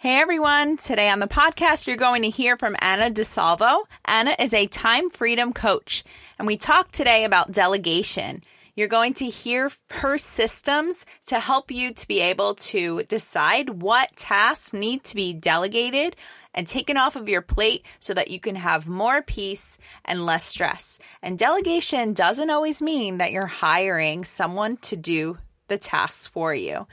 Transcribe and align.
Hey 0.00 0.20
everyone, 0.20 0.76
today 0.76 1.10
on 1.10 1.18
the 1.18 1.26
podcast 1.26 1.88
you're 1.88 1.96
going 1.96 2.22
to 2.22 2.30
hear 2.30 2.56
from 2.56 2.76
Anna 2.78 3.10
DeSalvo. 3.10 3.82
Anna 4.04 4.36
is 4.38 4.54
a 4.54 4.68
time 4.68 5.10
freedom 5.10 5.52
coach, 5.52 6.04
and 6.38 6.46
we 6.46 6.56
talk 6.56 6.92
today 6.92 7.24
about 7.24 7.50
delegation. 7.50 8.42
You're 8.76 8.86
going 8.86 9.14
to 9.14 9.24
hear 9.24 9.72
her 9.90 10.16
systems 10.16 11.04
to 11.26 11.40
help 11.40 11.72
you 11.72 11.92
to 11.92 12.06
be 12.06 12.20
able 12.20 12.54
to 12.54 13.02
decide 13.08 13.82
what 13.82 14.14
tasks 14.14 14.72
need 14.72 15.02
to 15.02 15.16
be 15.16 15.32
delegated 15.32 16.14
and 16.54 16.68
taken 16.68 16.96
off 16.96 17.16
of 17.16 17.28
your 17.28 17.42
plate 17.42 17.84
so 17.98 18.14
that 18.14 18.30
you 18.30 18.38
can 18.38 18.54
have 18.54 18.86
more 18.86 19.20
peace 19.20 19.78
and 20.04 20.24
less 20.24 20.44
stress. 20.44 21.00
And 21.24 21.36
delegation 21.36 22.12
doesn't 22.12 22.50
always 22.50 22.80
mean 22.80 23.18
that 23.18 23.32
you're 23.32 23.46
hiring 23.46 24.22
someone 24.22 24.76
to 24.76 24.94
do 24.94 25.38
the 25.66 25.76
tasks 25.76 26.28
for 26.28 26.54
you. 26.54 26.86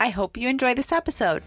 I 0.00 0.08
hope 0.08 0.38
you 0.38 0.48
enjoy 0.48 0.72
this 0.72 0.90
episode. 0.90 1.42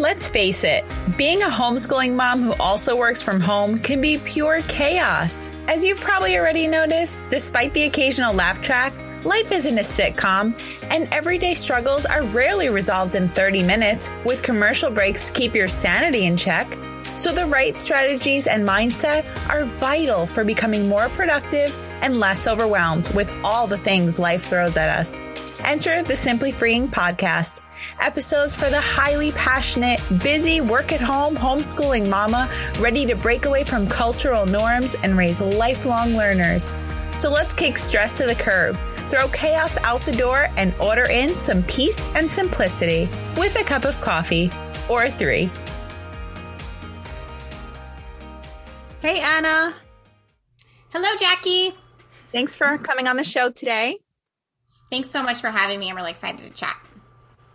Let's 0.00 0.28
face 0.28 0.64
it, 0.64 0.82
being 1.18 1.42
a 1.42 1.48
homeschooling 1.48 2.16
mom 2.16 2.40
who 2.40 2.54
also 2.54 2.96
works 2.96 3.20
from 3.20 3.38
home 3.38 3.76
can 3.76 4.00
be 4.00 4.16
pure 4.16 4.62
chaos. 4.62 5.52
As 5.68 5.84
you've 5.84 6.00
probably 6.00 6.38
already 6.38 6.66
noticed, 6.66 7.20
despite 7.28 7.74
the 7.74 7.82
occasional 7.82 8.32
laugh 8.32 8.62
track, 8.62 8.94
life 9.26 9.52
isn't 9.52 9.76
a 9.76 9.82
sitcom, 9.82 10.58
and 10.84 11.06
everyday 11.12 11.52
struggles 11.52 12.06
are 12.06 12.22
rarely 12.22 12.70
resolved 12.70 13.14
in 13.14 13.28
30 13.28 13.62
minutes 13.62 14.08
with 14.24 14.42
commercial 14.42 14.90
breaks 14.90 15.26
to 15.26 15.34
keep 15.34 15.54
your 15.54 15.68
sanity 15.68 16.24
in 16.24 16.34
check. 16.34 16.78
So, 17.14 17.30
the 17.30 17.44
right 17.44 17.76
strategies 17.76 18.46
and 18.46 18.66
mindset 18.66 19.26
are 19.50 19.66
vital 19.80 20.26
for 20.26 20.44
becoming 20.44 20.88
more 20.88 21.10
productive 21.10 21.76
and 22.00 22.18
less 22.18 22.48
overwhelmed 22.48 23.10
with 23.14 23.30
all 23.44 23.66
the 23.66 23.76
things 23.76 24.18
life 24.18 24.46
throws 24.46 24.78
at 24.78 24.88
us. 24.88 25.22
Enter 25.66 26.02
the 26.02 26.16
Simply 26.16 26.52
Freeing 26.52 26.88
podcast 26.88 27.60
Episodes 28.00 28.54
for 28.54 28.70
the 28.70 28.80
highly 28.80 29.32
passionate, 29.32 30.00
busy, 30.22 30.60
work 30.60 30.92
at 30.92 31.00
home, 31.00 31.36
homeschooling 31.36 32.08
mama 32.08 32.50
ready 32.78 33.06
to 33.06 33.14
break 33.14 33.46
away 33.46 33.64
from 33.64 33.86
cultural 33.86 34.46
norms 34.46 34.94
and 35.02 35.16
raise 35.16 35.40
lifelong 35.40 36.14
learners. 36.16 36.72
So 37.14 37.30
let's 37.30 37.54
kick 37.54 37.78
stress 37.78 38.16
to 38.18 38.26
the 38.26 38.34
curb, 38.34 38.76
throw 39.10 39.28
chaos 39.28 39.76
out 39.78 40.00
the 40.02 40.12
door, 40.12 40.48
and 40.56 40.72
order 40.80 41.08
in 41.10 41.34
some 41.34 41.62
peace 41.64 42.06
and 42.14 42.30
simplicity 42.30 43.08
with 43.36 43.56
a 43.56 43.64
cup 43.64 43.84
of 43.84 44.00
coffee 44.00 44.50
or 44.88 45.10
three. 45.10 45.50
Hey, 49.00 49.20
Anna. 49.20 49.74
Hello, 50.90 51.08
Jackie. 51.18 51.72
Thanks 52.32 52.54
for 52.54 52.76
coming 52.78 53.08
on 53.08 53.16
the 53.16 53.24
show 53.24 53.50
today. 53.50 53.98
Thanks 54.90 55.08
so 55.08 55.22
much 55.22 55.40
for 55.40 55.50
having 55.50 55.80
me. 55.80 55.88
I'm 55.88 55.96
really 55.96 56.10
excited 56.10 56.42
to 56.42 56.50
chat. 56.50 56.76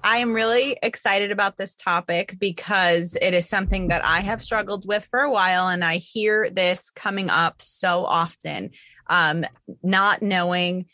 I 0.06 0.18
am 0.18 0.34
really 0.34 0.78
excited 0.84 1.32
about 1.32 1.58
this 1.58 1.74
topic 1.74 2.36
because 2.38 3.18
it 3.20 3.34
is 3.34 3.50
something 3.50 3.88
that 3.88 4.06
I 4.06 4.20
have 4.20 4.40
struggled 4.40 4.88
with 4.88 5.04
for 5.04 5.22
a 5.22 5.32
while, 5.32 5.68
and 5.68 5.84
I 5.84 5.98
hear 5.98 6.48
this 6.52 6.92
coming 6.92 7.32
up 7.32 7.60
so 7.60 8.06
often. 8.06 8.70
Um, 9.08 9.46
not 9.82 10.22
knowing 10.22 10.86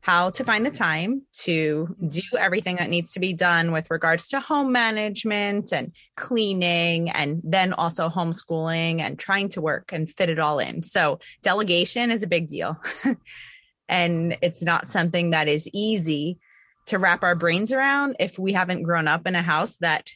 how 0.00 0.30
to 0.30 0.42
find 0.42 0.66
the 0.66 0.72
time 0.72 1.22
to 1.42 1.94
do 2.08 2.22
everything 2.36 2.76
that 2.76 2.90
needs 2.90 3.12
to 3.12 3.20
be 3.20 3.32
done 3.32 3.70
with 3.70 3.88
regards 3.88 4.30
to 4.30 4.40
home 4.40 4.72
management 4.72 5.72
and 5.72 5.92
cleaning, 6.16 7.10
and 7.10 7.42
then 7.44 7.72
also 7.72 8.08
homeschooling 8.08 9.00
and 9.00 9.16
trying 9.16 9.48
to 9.50 9.60
work 9.60 9.92
and 9.92 10.10
fit 10.10 10.28
it 10.28 10.40
all 10.40 10.58
in. 10.58 10.82
So, 10.82 11.20
delegation 11.40 12.10
is 12.10 12.24
a 12.24 12.28
big 12.28 12.48
deal. 12.48 12.76
and 13.88 14.36
it's 14.42 14.64
not 14.64 14.88
something 14.88 15.30
that 15.30 15.46
is 15.46 15.70
easy 15.72 16.40
to 16.86 16.98
wrap 16.98 17.22
our 17.22 17.34
brains 17.34 17.72
around 17.72 18.16
if 18.20 18.38
we 18.38 18.52
haven't 18.52 18.82
grown 18.82 19.08
up 19.08 19.26
in 19.26 19.34
a 19.34 19.42
house 19.42 19.76
that 19.78 20.10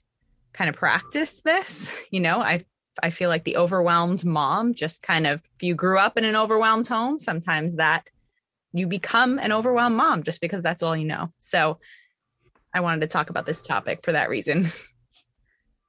kind 0.52 0.68
of 0.68 0.76
practice 0.76 1.42
this. 1.42 1.96
You 2.10 2.20
know, 2.20 2.40
I 2.40 2.64
I 3.02 3.10
feel 3.10 3.28
like 3.28 3.44
the 3.44 3.56
overwhelmed 3.56 4.24
mom 4.24 4.74
just 4.74 5.00
kind 5.02 5.26
of 5.26 5.40
if 5.54 5.62
you 5.62 5.74
grew 5.74 5.98
up 5.98 6.18
in 6.18 6.24
an 6.24 6.34
overwhelmed 6.34 6.88
home, 6.88 7.18
sometimes 7.18 7.76
that 7.76 8.08
you 8.72 8.86
become 8.86 9.38
an 9.38 9.52
overwhelmed 9.52 9.96
mom 9.96 10.22
just 10.22 10.40
because 10.40 10.60
that's 10.60 10.82
all 10.82 10.96
you 10.96 11.04
know. 11.04 11.32
So 11.38 11.78
I 12.74 12.80
wanted 12.80 13.02
to 13.02 13.06
talk 13.06 13.30
about 13.30 13.46
this 13.46 13.62
topic 13.62 14.00
for 14.04 14.12
that 14.12 14.28
reason. 14.28 14.66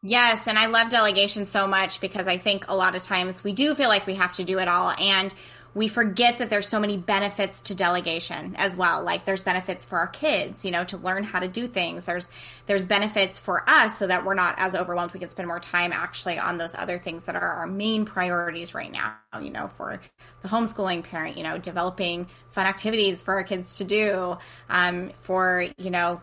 Yes, 0.04 0.48
and 0.48 0.58
I 0.58 0.66
love 0.66 0.90
delegation 0.90 1.46
so 1.46 1.68
much 1.68 2.02
because 2.02 2.28
I 2.28 2.38
think 2.38 2.66
a 2.68 2.76
lot 2.76 2.96
of 2.96 3.04
times 3.04 3.44
we 3.44 3.54
do 3.54 3.76
feel 3.76 3.88
like 3.88 4.08
we 4.08 4.16
have 4.16 4.34
to 4.34 4.44
do 4.44 4.58
it 4.58 4.68
all 4.68 4.96
and 5.00 5.32
we 5.74 5.88
forget 5.88 6.40
that 6.40 6.50
there's 6.50 6.68
so 6.68 6.80
many 6.80 6.98
benefits 6.98 7.62
to 7.62 7.76
delegation 7.76 8.56
as 8.58 8.76
well. 8.76 9.04
Like 9.04 9.26
there's 9.26 9.44
benefits 9.44 9.86
for 9.86 10.00
our 10.00 10.08
kids 10.08 10.66
you 10.66 10.72
know 10.72 10.84
to 10.86 10.98
learn 10.98 11.24
how 11.24 11.40
to 11.40 11.48
do 11.48 11.68
things. 11.68 12.06
There's 12.06 12.30
there's 12.66 12.86
benefits 12.86 13.40
for 13.40 13.70
us 13.70 13.98
so 13.98 14.08
that 14.08 14.26
we're 14.26 14.34
not 14.34 14.56
as 14.58 14.76
overwhelmed. 14.76 15.14
We 15.14 15.20
can 15.20 15.30
spend 15.30 15.48
more 15.48 15.60
time 15.60 15.92
actually 15.94 16.40
on 16.40 16.58
those 16.58 16.76
other 16.76 16.98
things 16.98 17.26
that 17.26 17.36
are 17.36 17.42
our 17.42 17.68
main 17.68 18.06
priorities 18.06 18.74
right 18.74 18.92
now 18.92 19.16
you 19.40 19.50
know 19.50 19.68
for 19.78 20.02
the 20.42 20.48
homeschooling 20.48 21.04
parent 21.04 21.38
you 21.38 21.44
know 21.44 21.58
developing 21.58 22.28
fun 22.50 22.66
activities 22.66 23.22
for 23.22 23.36
our 23.36 23.44
kids 23.44 23.78
to 23.78 23.84
do 23.84 24.38
um, 24.70 25.10
for 25.22 25.66
you 25.78 25.90
know 25.90 26.22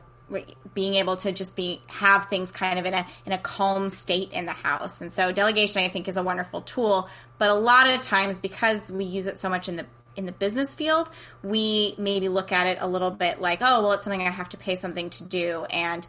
being 0.74 0.94
able 0.94 1.16
to 1.16 1.32
just 1.32 1.56
be 1.56 1.80
have 1.86 2.26
things 2.26 2.52
kind 2.52 2.78
of 2.78 2.86
in 2.86 2.94
a 2.94 3.06
in 3.26 3.32
a 3.32 3.38
calm 3.38 3.88
state 3.88 4.32
in 4.32 4.46
the 4.46 4.52
house. 4.52 5.00
And 5.00 5.12
so 5.12 5.32
delegation 5.32 5.82
I 5.82 5.88
think 5.88 6.08
is 6.08 6.16
a 6.16 6.22
wonderful 6.22 6.62
tool, 6.62 7.08
but 7.38 7.50
a 7.50 7.54
lot 7.54 7.88
of 7.88 8.00
times 8.00 8.40
because 8.40 8.92
we 8.92 9.04
use 9.04 9.26
it 9.26 9.38
so 9.38 9.48
much 9.48 9.68
in 9.68 9.76
the 9.76 9.86
in 10.18 10.26
the 10.26 10.32
business 10.32 10.74
field, 10.74 11.08
we 11.42 11.94
maybe 11.96 12.28
look 12.28 12.50
at 12.50 12.66
it 12.66 12.78
a 12.80 12.88
little 12.88 13.10
bit 13.10 13.40
like, 13.40 13.60
oh, 13.62 13.82
well, 13.82 13.92
it's 13.92 14.04
something 14.04 14.20
I 14.20 14.30
have 14.30 14.48
to 14.50 14.56
pay 14.56 14.74
something 14.74 15.10
to 15.10 15.24
do. 15.24 15.64
And 15.70 16.04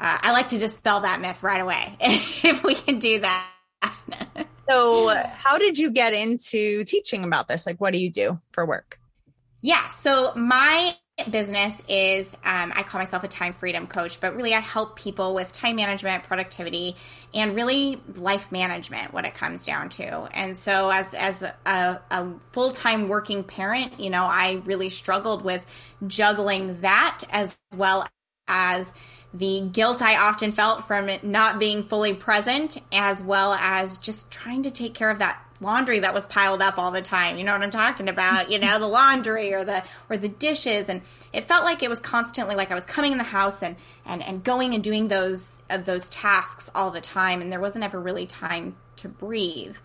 uh, 0.00 0.18
I 0.20 0.32
like 0.32 0.48
to 0.48 0.58
dispel 0.58 1.00
that 1.02 1.20
myth 1.20 1.44
right 1.44 1.60
away 1.60 1.96
if 2.00 2.64
we 2.64 2.74
can 2.74 2.98
do 2.98 3.20
that. 3.20 3.48
so, 4.68 5.14
how 5.32 5.58
did 5.58 5.78
you 5.78 5.92
get 5.92 6.12
into 6.12 6.82
teaching 6.84 7.22
about 7.22 7.46
this? 7.46 7.64
Like, 7.64 7.80
what 7.80 7.92
do 7.92 8.00
you 8.00 8.10
do 8.10 8.40
for 8.50 8.66
work? 8.66 8.98
Yeah, 9.60 9.86
so 9.88 10.32
my 10.34 10.96
business 11.30 11.82
is 11.88 12.34
um, 12.44 12.72
I 12.74 12.82
call 12.82 13.00
myself 13.00 13.24
a 13.24 13.28
time 13.28 13.52
freedom 13.52 13.86
coach, 13.86 14.20
but 14.20 14.36
really 14.36 14.54
I 14.54 14.60
help 14.60 14.96
people 14.96 15.34
with 15.34 15.52
time 15.52 15.76
management, 15.76 16.24
productivity, 16.24 16.96
and 17.34 17.54
really 17.54 18.00
life 18.16 18.50
management 18.50 19.12
when 19.12 19.24
it 19.24 19.34
comes 19.34 19.64
down 19.64 19.90
to. 19.90 20.28
And 20.32 20.56
so, 20.56 20.90
as 20.90 21.14
as 21.14 21.42
a, 21.42 22.00
a 22.10 22.28
full 22.50 22.72
time 22.72 23.08
working 23.08 23.44
parent, 23.44 24.00
you 24.00 24.10
know, 24.10 24.24
I 24.24 24.62
really 24.64 24.90
struggled 24.90 25.44
with 25.44 25.64
juggling 26.06 26.80
that 26.80 27.22
as 27.30 27.58
well 27.76 28.06
as 28.48 28.94
the 29.34 29.60
guilt 29.72 30.02
I 30.02 30.16
often 30.16 30.52
felt 30.52 30.84
from 30.84 31.08
not 31.22 31.58
being 31.58 31.84
fully 31.84 32.14
present, 32.14 32.78
as 32.92 33.22
well 33.22 33.54
as 33.54 33.96
just 33.98 34.30
trying 34.30 34.62
to 34.64 34.70
take 34.70 34.94
care 34.94 35.10
of 35.10 35.20
that 35.20 35.42
laundry 35.62 36.00
that 36.00 36.12
was 36.12 36.26
piled 36.26 36.60
up 36.60 36.78
all 36.78 36.90
the 36.90 37.02
time. 37.02 37.38
You 37.38 37.44
know 37.44 37.52
what 37.52 37.62
I'm 37.62 37.70
talking 37.70 38.08
about? 38.08 38.50
You 38.50 38.58
know, 38.58 38.78
the 38.78 38.86
laundry 38.86 39.54
or 39.54 39.64
the 39.64 39.82
or 40.10 40.16
the 40.16 40.28
dishes 40.28 40.88
and 40.88 41.02
it 41.32 41.48
felt 41.48 41.64
like 41.64 41.82
it 41.82 41.88
was 41.88 42.00
constantly 42.00 42.54
like 42.54 42.70
I 42.70 42.74
was 42.74 42.86
coming 42.86 43.12
in 43.12 43.18
the 43.18 43.24
house 43.24 43.62
and 43.62 43.76
and 44.04 44.22
and 44.22 44.44
going 44.44 44.74
and 44.74 44.82
doing 44.82 45.08
those 45.08 45.62
uh, 45.70 45.78
those 45.78 46.08
tasks 46.08 46.70
all 46.74 46.90
the 46.90 47.00
time 47.00 47.40
and 47.40 47.50
there 47.50 47.60
wasn't 47.60 47.84
ever 47.84 48.00
really 48.00 48.26
time 48.26 48.76
to 48.96 49.08
breathe. 49.08 49.76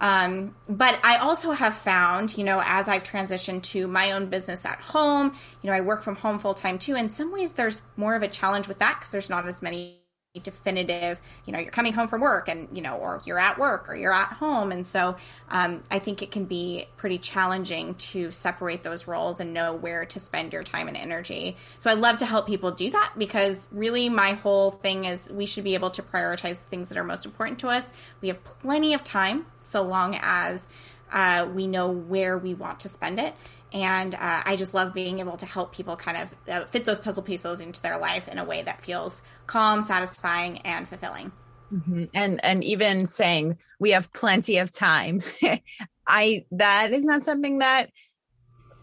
Um, 0.00 0.54
but 0.68 0.98
I 1.02 1.16
also 1.18 1.52
have 1.52 1.74
found, 1.74 2.36
you 2.36 2.44
know, 2.44 2.60
as 2.64 2.88
I've 2.88 3.04
transitioned 3.04 3.62
to 3.64 3.86
my 3.86 4.12
own 4.12 4.26
business 4.26 4.66
at 4.66 4.80
home, 4.80 5.34
you 5.62 5.70
know, 5.70 5.76
I 5.76 5.80
work 5.80 6.02
from 6.02 6.16
home 6.16 6.38
full 6.38 6.54
time 6.54 6.78
too. 6.78 6.94
In 6.94 7.10
some 7.10 7.32
ways, 7.32 7.54
there's 7.54 7.80
more 7.96 8.14
of 8.14 8.22
a 8.22 8.28
challenge 8.28 8.68
with 8.68 8.80
that 8.80 8.98
because 8.98 9.12
there's 9.12 9.30
not 9.30 9.46
as 9.48 9.62
many 9.62 10.03
definitive 10.42 11.20
you 11.44 11.52
know 11.52 11.60
you're 11.60 11.70
coming 11.70 11.92
home 11.92 12.08
from 12.08 12.20
work 12.20 12.48
and 12.48 12.68
you 12.72 12.82
know 12.82 12.96
or 12.96 13.22
you're 13.24 13.38
at 13.38 13.56
work 13.56 13.88
or 13.88 13.94
you're 13.94 14.12
at 14.12 14.32
home. 14.32 14.72
And 14.72 14.84
so 14.84 15.16
um, 15.48 15.82
i 15.90 16.00
think 16.00 16.22
it 16.22 16.32
can 16.32 16.44
be 16.44 16.86
pretty 16.96 17.18
challenging 17.18 17.94
to 17.94 18.32
separate 18.32 18.82
those 18.82 19.06
roles 19.06 19.38
and 19.38 19.54
know 19.54 19.74
where 19.74 20.04
to 20.06 20.18
spend 20.18 20.52
your 20.52 20.64
time 20.64 20.88
and 20.88 20.96
energy. 20.96 21.56
So 21.78 21.88
i 21.88 21.94
love 21.94 22.18
to 22.18 22.26
help 22.26 22.48
people 22.48 22.72
do 22.72 22.90
that 22.90 23.12
because 23.16 23.68
really 23.70 24.08
my 24.08 24.32
whole 24.32 24.72
thing 24.72 25.04
is 25.04 25.30
we 25.30 25.46
should 25.46 25.64
be 25.64 25.74
able 25.74 25.90
to 25.90 26.02
prioritize 26.02 26.56
things 26.56 26.88
that 26.88 26.98
are 26.98 27.04
most 27.04 27.24
important 27.24 27.60
to 27.60 27.68
us. 27.68 27.92
We 28.20 28.28
have 28.28 28.42
plenty 28.42 28.92
of 28.92 29.04
time 29.04 29.46
so 29.62 29.82
long 29.82 30.18
as 30.20 30.68
uh, 31.14 31.48
we 31.54 31.66
know 31.66 31.88
where 31.88 32.36
we 32.36 32.52
want 32.52 32.80
to 32.80 32.88
spend 32.90 33.18
it 33.18 33.34
and 33.74 34.14
uh, 34.14 34.42
I 34.46 34.54
just 34.54 34.72
love 34.72 34.94
being 34.94 35.18
able 35.18 35.36
to 35.36 35.46
help 35.46 35.74
people 35.74 35.96
kind 35.96 36.16
of 36.16 36.34
uh, 36.48 36.64
fit 36.66 36.84
those 36.84 37.00
puzzle 37.00 37.24
pieces 37.24 37.60
into 37.60 37.82
their 37.82 37.98
life 37.98 38.28
in 38.28 38.38
a 38.38 38.44
way 38.44 38.62
that 38.62 38.80
feels 38.80 39.20
calm, 39.48 39.82
satisfying, 39.82 40.58
and 40.58 40.88
fulfilling. 40.88 41.32
Mm-hmm. 41.72 42.04
And 42.14 42.44
and 42.44 42.62
even 42.62 43.08
saying 43.08 43.58
we 43.80 43.90
have 43.90 44.12
plenty 44.12 44.58
of 44.58 44.70
time, 44.70 45.22
I 46.06 46.44
that 46.52 46.92
is 46.92 47.04
not 47.04 47.24
something 47.24 47.58
that 47.58 47.90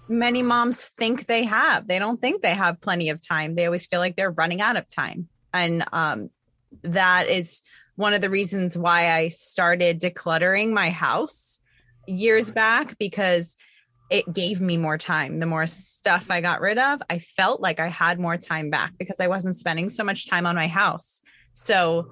many 0.09 0.43
moms 0.43 0.83
think 0.83 1.25
they 1.25 1.45
have. 1.45 1.87
They 1.87 1.97
don't 1.97 2.19
think 2.19 2.41
they 2.41 2.53
have 2.53 2.81
plenty 2.81 3.09
of 3.09 3.25
time. 3.25 3.55
They 3.55 3.65
always 3.65 3.85
feel 3.85 4.01
like 4.01 4.17
they're 4.17 4.31
running 4.31 4.59
out 4.59 4.75
of 4.75 4.89
time, 4.89 5.29
and 5.53 5.85
um, 5.93 6.31
that 6.83 7.29
is 7.29 7.61
one 7.95 8.13
of 8.13 8.19
the 8.19 8.29
reasons 8.29 8.77
why 8.77 9.09
I 9.09 9.29
started 9.29 10.01
decluttering 10.01 10.71
my 10.71 10.89
house 10.89 11.60
years 12.11 12.51
back 12.51 12.97
because 12.97 13.55
it 14.09 14.31
gave 14.33 14.59
me 14.59 14.77
more 14.77 14.97
time. 14.97 15.39
The 15.39 15.45
more 15.45 15.65
stuff 15.65 16.29
I 16.29 16.41
got 16.41 16.61
rid 16.61 16.77
of, 16.77 17.01
I 17.09 17.19
felt 17.19 17.61
like 17.61 17.79
I 17.79 17.87
had 17.87 18.19
more 18.19 18.37
time 18.37 18.69
back 18.69 18.93
because 18.97 19.19
I 19.19 19.27
wasn't 19.27 19.55
spending 19.55 19.89
so 19.89 20.03
much 20.03 20.29
time 20.29 20.45
on 20.45 20.55
my 20.55 20.67
house. 20.67 21.21
So 21.53 22.11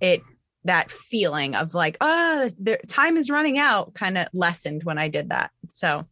it 0.00 0.22
that 0.64 0.90
feeling 0.90 1.54
of 1.54 1.74
like, 1.74 1.96
oh, 2.00 2.50
the 2.60 2.78
time 2.88 3.16
is 3.16 3.30
running 3.30 3.58
out 3.58 3.94
kind 3.94 4.18
of 4.18 4.26
lessened 4.32 4.82
when 4.82 4.98
I 4.98 5.08
did 5.08 5.30
that. 5.30 5.50
So 5.68 6.06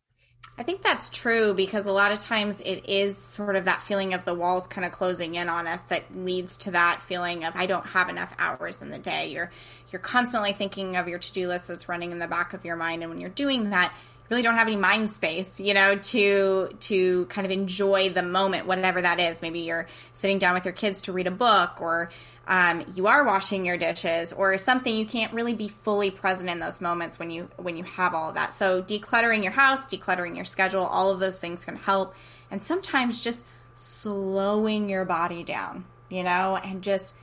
I 0.56 0.62
think 0.62 0.83
that's 0.83 1.09
true 1.09 1.53
because 1.53 1.85
a 1.87 1.93
lot 1.93 2.12
of 2.12 2.21
times 2.21 2.61
it 2.61 2.89
is 2.89 3.19
sort 3.19 3.56
of 3.56 3.65
that 3.65 3.83
feeling 3.83 4.15
of 4.15 4.25
the 4.25 4.35
walls 4.35 4.69
kind 4.69 4.85
of 4.85 4.93
closing 4.93 5.35
in 5.35 5.49
on 5.49 5.67
us 5.67 5.83
that 5.83 6.15
leads 6.15 6.59
to 6.59 6.71
that 6.73 7.03
feeling 7.03 7.45
of 7.45 7.56
I 7.56 7.67
don't 7.67 7.87
have 7.87 8.09
enough 8.09 8.33
hours 8.39 8.81
in 8.81 8.91
the 8.91 8.99
day. 8.99 9.31
You're 9.31 9.51
you're 9.91 10.01
constantly 10.01 10.53
thinking 10.53 10.97
of 10.97 11.09
your 11.09 11.19
to-do 11.19 11.49
list 11.49 11.67
that's 11.69 11.89
running 11.89 12.12
in 12.12 12.21
the 12.21 12.29
back 12.29 12.53
of 12.53 12.65
your 12.65 12.77
mind 12.77 13.03
and 13.03 13.11
when 13.11 13.21
you're 13.21 13.31
doing 13.31 13.71
that, 13.71 13.93
you 13.93 14.27
really 14.31 14.43
don't 14.43 14.55
have 14.55 14.69
any 14.69 14.77
mind 14.77 15.11
space, 15.11 15.59
you 15.59 15.75
know, 15.75 15.97
to 15.97 16.69
to 16.81 17.27
kind 17.27 17.45
of 17.45 17.51
enjoy 17.51 18.11
the 18.11 18.23
moment, 18.23 18.67
whatever 18.67 19.03
that 19.03 19.19
is. 19.19 19.43
Maybe 19.43 19.61
you're 19.61 19.89
sitting 20.12 20.39
down 20.39 20.55
with 20.55 20.65
your 20.65 20.73
kids 20.73 21.03
to 21.03 21.12
read 21.12 21.27
a 21.27 21.33
book, 21.33 21.81
or 21.81 22.11
um, 22.46 22.85
you 22.94 23.06
are 23.06 23.25
washing 23.25 23.64
your 23.64 23.76
dishes, 23.76 24.32
or 24.32 24.56
something. 24.58 24.94
You 24.94 25.06
can't 25.06 25.32
really 25.32 25.55
be 25.55 25.69
fully 25.69 26.11
present 26.11 26.50
in 26.50 26.58
those 26.61 26.81
moments 26.81 27.19
when 27.19 27.31
you 27.31 27.49
when 27.56 27.76
you 27.76 27.85
have 27.85 28.14
all 28.14 28.29
of 28.29 28.35
that. 28.35 28.52
So 28.52 28.82
decluttering 28.82 29.43
your 29.43 29.52
house, 29.52 29.87
decluttering 29.87 30.37
your 30.37 30.44
schedule, 30.44 30.85
all 30.85 31.11
of 31.11 31.20
those 31.20 31.38
things 31.38 31.64
can 31.64 31.76
help. 31.76 32.14
And 32.50 32.62
sometimes 32.62 33.25
just 33.25 33.44
slowing 33.75 34.88
your 34.88 35.05
body 35.05 35.43
down, 35.43 35.87
you 36.08 36.23
know, 36.23 36.56
and 36.56 36.82
just 36.82 37.14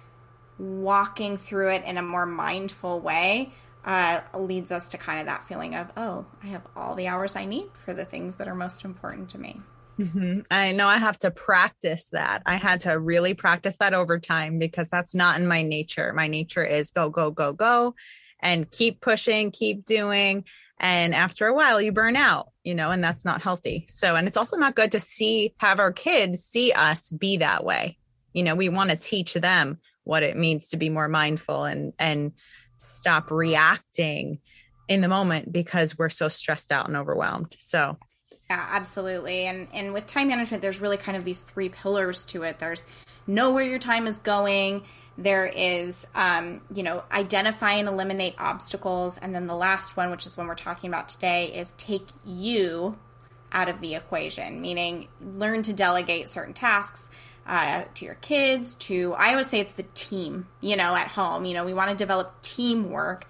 walking 0.58 1.38
through 1.38 1.72
it 1.72 1.84
in 1.86 1.98
a 1.98 2.02
more 2.02 2.26
mindful 2.26 3.00
way 3.00 3.52
uh, 3.86 4.22
leads 4.36 4.72
us 4.72 4.90
to 4.90 4.98
kind 4.98 5.20
of 5.20 5.26
that 5.26 5.44
feeling 5.48 5.76
of, 5.76 5.92
oh, 5.98 6.26
I 6.44 6.48
have 6.48 6.62
all 6.76 6.96
the 6.96 7.08
hours 7.08 7.36
I 7.36 7.46
need 7.46 7.70
for 7.74 7.94
the 7.94 8.06
things 8.06 8.36
that 8.36 8.48
are 8.48 8.56
most 8.56 8.86
important 8.86 9.30
to 9.30 9.40
me. 9.40 9.62
Mm-hmm. 10.02 10.42
I 10.50 10.72
know 10.72 10.88
I 10.88 10.98
have 10.98 11.18
to 11.20 11.32
practice 11.32 12.10
that. 12.12 12.42
I 12.46 12.56
had 12.56 12.82
to 12.82 13.00
really 13.00 13.34
practice 13.34 13.78
that 13.78 13.94
over 13.94 14.20
time 14.20 14.58
because 14.58 14.90
that's 14.90 15.14
not 15.14 15.40
in 15.40 15.48
my 15.48 15.62
nature. 15.62 16.12
My 16.14 16.28
nature 16.28 16.64
is 16.64 16.92
go, 16.92 17.10
go, 17.10 17.30
go, 17.30 17.54
go, 17.54 17.96
and 18.40 18.70
keep 18.70 19.02
pushing, 19.02 19.52
keep 19.52 19.86
doing. 19.86 20.46
And 20.80 21.14
after 21.14 21.46
a 21.46 21.54
while, 21.54 21.80
you 21.80 21.92
burn 21.92 22.16
out, 22.16 22.50
you 22.64 22.74
know, 22.74 22.90
and 22.90 23.04
that's 23.04 23.24
not 23.24 23.44
healthy. 23.44 23.88
So, 23.92 24.16
and 24.16 24.28
it's 24.28 24.38
also 24.38 24.58
not 24.58 24.76
good 24.76 24.92
to 24.94 25.00
see, 25.00 25.54
have 25.58 25.80
our 25.80 25.92
kids 25.92 26.44
see 26.44 26.72
us 26.72 27.12
be 27.12 27.38
that 27.38 27.64
way. 27.64 27.98
You 28.34 28.44
know, 28.44 28.56
we 28.56 28.70
want 28.70 28.90
to 28.90 28.98
teach 28.98 29.36
them 29.36 29.78
what 30.04 30.24
it 30.24 30.36
means 30.36 30.70
to 30.70 30.78
be 30.78 30.90
more 30.90 31.08
mindful 31.08 31.66
and, 31.66 31.94
and, 32.00 32.32
stop 32.82 33.30
reacting 33.30 34.40
in 34.88 35.02
the 35.02 35.08
moment 35.08 35.52
because 35.52 35.98
we're 35.98 36.10
so 36.10 36.28
stressed 36.28 36.72
out 36.72 36.88
and 36.88 36.98
overwhelmed. 36.98 37.56
So, 37.60 37.98
yeah, 38.52 38.68
absolutely. 38.72 39.46
And 39.46 39.70
and 39.74 39.94
with 39.94 40.08
time 40.08 40.28
management 40.28 40.62
there's 40.62 40.82
really 40.82 40.98
kind 40.98 41.16
of 41.18 41.24
these 41.24 41.40
three 41.40 41.70
pillars 41.70 42.26
to 42.26 42.44
it. 42.44 42.60
There's 42.60 42.86
know 43.26 43.52
where 43.54 43.64
your 43.64 43.80
time 43.80 44.08
is 44.08 44.20
going. 44.20 44.84
There 45.18 45.46
is, 45.46 46.06
um, 46.16 46.62
you 46.74 46.84
know, 46.84 47.04
identify 47.12 47.74
and 47.74 47.88
eliminate 47.88 48.36
obstacles. 48.38 49.18
And 49.18 49.34
then 49.34 49.48
the 49.48 49.56
last 49.56 49.96
one, 49.96 50.12
which 50.12 50.26
is 50.26 50.38
one 50.38 50.48
we're 50.48 50.56
talking 50.56 50.90
about 50.90 51.08
today, 51.08 51.54
is 51.54 51.72
take 51.74 52.08
you 52.26 52.98
out 53.54 53.70
of 53.70 53.80
the 53.80 53.96
equation, 53.96 54.60
meaning 54.60 55.08
learn 55.22 55.62
to 55.64 55.74
delegate 55.74 56.30
certain 56.30 56.54
tasks 56.54 57.10
uh, 57.48 57.84
to 57.96 58.06
your 58.06 58.16
kids, 58.16 58.76
to, 58.76 59.14
I 59.14 59.32
always 59.32 59.48
say 59.48 59.60
it's 59.60 59.74
the 59.74 59.84
team, 59.94 60.48
you 60.60 60.76
know, 60.76 60.94
at 60.96 61.08
home. 61.08 61.46
You 61.46 61.54
know, 61.54 61.66
we 61.66 61.74
want 61.74 61.90
to 61.90 61.96
develop 61.96 62.42
teamwork, 62.42 63.28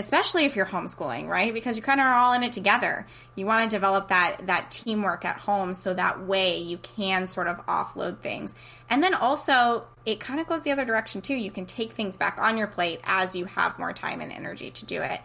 especially 0.00 0.46
if 0.46 0.56
you're 0.56 0.66
homeschooling, 0.66 1.28
right? 1.28 1.54
Because 1.54 1.76
you 1.76 1.82
kind 1.82 2.00
of 2.00 2.06
are 2.06 2.14
all 2.14 2.32
in 2.32 2.42
it 2.42 2.52
together. 2.52 3.06
You 3.36 3.46
want 3.46 3.70
to 3.70 3.76
develop 3.76 4.08
that, 4.08 4.38
that 4.46 4.70
teamwork 4.70 5.24
at 5.24 5.36
home 5.36 5.74
so 5.74 5.94
that 5.94 6.24
way 6.24 6.58
you 6.58 6.78
can 6.78 7.26
sort 7.26 7.46
of 7.46 7.64
offload 7.66 8.18
things. 8.18 8.54
And 8.88 9.02
then 9.02 9.14
also, 9.14 9.86
it 10.04 10.18
kind 10.18 10.40
of 10.40 10.46
goes 10.46 10.62
the 10.62 10.72
other 10.72 10.84
direction 10.84 11.20
too. 11.20 11.34
You 11.34 11.50
can 11.50 11.66
take 11.66 11.92
things 11.92 12.16
back 12.16 12.38
on 12.40 12.56
your 12.56 12.66
plate 12.66 13.00
as 13.04 13.36
you 13.36 13.44
have 13.44 13.78
more 13.78 13.92
time 13.92 14.20
and 14.20 14.32
energy 14.32 14.70
to 14.70 14.86
do 14.86 15.02
it 15.02 15.20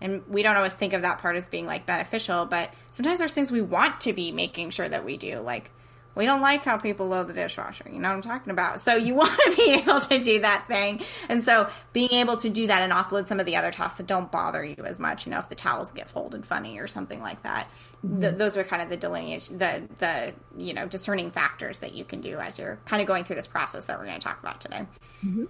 and 0.00 0.26
we 0.28 0.42
don't 0.42 0.56
always 0.56 0.72
think 0.72 0.94
of 0.94 1.02
that 1.02 1.18
part 1.18 1.36
as 1.36 1.50
being 1.50 1.66
like 1.66 1.84
beneficial 1.84 2.46
but 2.46 2.72
sometimes 2.90 3.18
there's 3.18 3.34
things 3.34 3.52
we 3.52 3.60
want 3.60 4.00
to 4.00 4.14
be 4.14 4.32
making 4.32 4.70
sure 4.70 4.88
that 4.88 5.04
we 5.04 5.18
do 5.18 5.40
like 5.40 5.70
we 6.14 6.26
don't 6.26 6.40
like 6.40 6.64
how 6.64 6.76
people 6.76 7.08
load 7.08 7.28
the 7.28 7.32
dishwasher. 7.32 7.84
You 7.90 7.98
know 7.98 8.08
what 8.08 8.16
I'm 8.16 8.22
talking 8.22 8.50
about? 8.50 8.80
So 8.80 8.96
you 8.96 9.14
want 9.20 9.38
to 9.46 9.56
be 9.56 9.70
able 9.72 10.00
to 10.00 10.18
do 10.18 10.40
that 10.40 10.66
thing. 10.66 11.00
And 11.28 11.42
so 11.42 11.68
being 11.92 12.12
able 12.12 12.36
to 12.38 12.48
do 12.48 12.66
that 12.66 12.82
and 12.82 12.92
offload 12.92 13.26
some 13.26 13.40
of 13.40 13.46
the 13.46 13.56
other 13.56 13.70
tasks 13.70 13.98
that 13.98 14.06
don't 14.06 14.30
bother 14.30 14.64
you 14.64 14.84
as 14.84 14.98
much, 14.98 15.26
you 15.26 15.32
know, 15.32 15.38
if 15.38 15.48
the 15.48 15.54
towels 15.54 15.92
get 15.92 16.10
folded 16.10 16.44
funny 16.44 16.78
or 16.78 16.86
something 16.86 17.20
like 17.20 17.42
that. 17.42 17.68
Mm-hmm. 18.04 18.20
Th- 18.20 18.34
those 18.34 18.56
are 18.56 18.64
kind 18.64 18.82
of 18.82 18.90
the 18.90 18.96
delineation, 18.96 19.58
the, 19.58 19.82
the, 19.98 20.34
you 20.56 20.74
know, 20.74 20.86
discerning 20.86 21.30
factors 21.30 21.80
that 21.80 21.94
you 21.94 22.04
can 22.04 22.20
do 22.20 22.38
as 22.38 22.58
you're 22.58 22.78
kind 22.86 23.00
of 23.00 23.06
going 23.06 23.24
through 23.24 23.36
this 23.36 23.46
process 23.46 23.86
that 23.86 23.98
we're 23.98 24.06
going 24.06 24.18
to 24.18 24.24
talk 24.24 24.40
about 24.40 24.60
today. 24.60 24.86
Mm-hmm. 25.24 25.44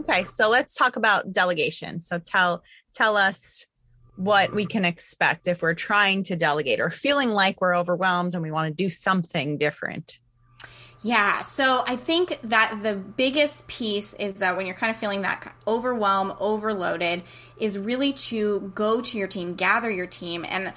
Okay. 0.00 0.24
So 0.24 0.48
let's 0.48 0.74
talk 0.74 0.96
about 0.96 1.32
delegation. 1.32 2.00
So 2.00 2.18
tell, 2.18 2.62
tell 2.94 3.16
us 3.16 3.66
what 4.18 4.52
we 4.52 4.66
can 4.66 4.84
expect 4.84 5.46
if 5.46 5.62
we're 5.62 5.74
trying 5.74 6.24
to 6.24 6.34
delegate 6.34 6.80
or 6.80 6.90
feeling 6.90 7.30
like 7.30 7.60
we're 7.60 7.76
overwhelmed 7.76 8.34
and 8.34 8.42
we 8.42 8.50
want 8.50 8.68
to 8.68 8.74
do 8.74 8.90
something 8.90 9.58
different. 9.58 10.18
Yeah, 11.02 11.42
so 11.42 11.84
I 11.86 11.94
think 11.94 12.40
that 12.42 12.80
the 12.82 12.94
biggest 12.94 13.68
piece 13.68 14.14
is 14.14 14.40
that 14.40 14.56
when 14.56 14.66
you're 14.66 14.74
kind 14.74 14.90
of 14.90 14.96
feeling 14.96 15.22
that 15.22 15.54
overwhelm, 15.68 16.34
overloaded, 16.40 17.22
is 17.60 17.78
really 17.78 18.12
to 18.14 18.72
go 18.74 19.00
to 19.00 19.18
your 19.18 19.28
team, 19.28 19.54
gather 19.54 19.88
your 19.88 20.08
team, 20.08 20.44
and 20.48 20.72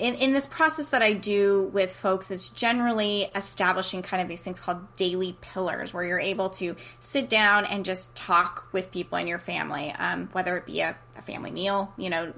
in, 0.00 0.14
in 0.14 0.32
this 0.32 0.46
process 0.46 0.88
that 0.88 1.02
I 1.02 1.12
do 1.12 1.70
with 1.74 1.94
folks 1.94 2.30
is 2.30 2.48
generally 2.48 3.30
establishing 3.34 4.02
kind 4.02 4.22
of 4.22 4.28
these 4.28 4.40
things 4.40 4.58
called 4.58 4.96
daily 4.96 5.36
pillars 5.40 5.92
where 5.92 6.02
you're 6.02 6.18
able 6.18 6.48
to 6.50 6.74
sit 7.00 7.28
down 7.28 7.66
and 7.66 7.84
just 7.84 8.14
talk 8.14 8.66
with 8.72 8.90
people 8.90 9.18
in 9.18 9.26
your 9.26 9.38
family, 9.38 9.92
um, 9.92 10.28
whether 10.32 10.56
it 10.56 10.64
be 10.64 10.80
a, 10.80 10.96
a, 11.16 11.22
family 11.22 11.50
meal, 11.50 11.92
you 11.98 12.08
know, 12.08 12.32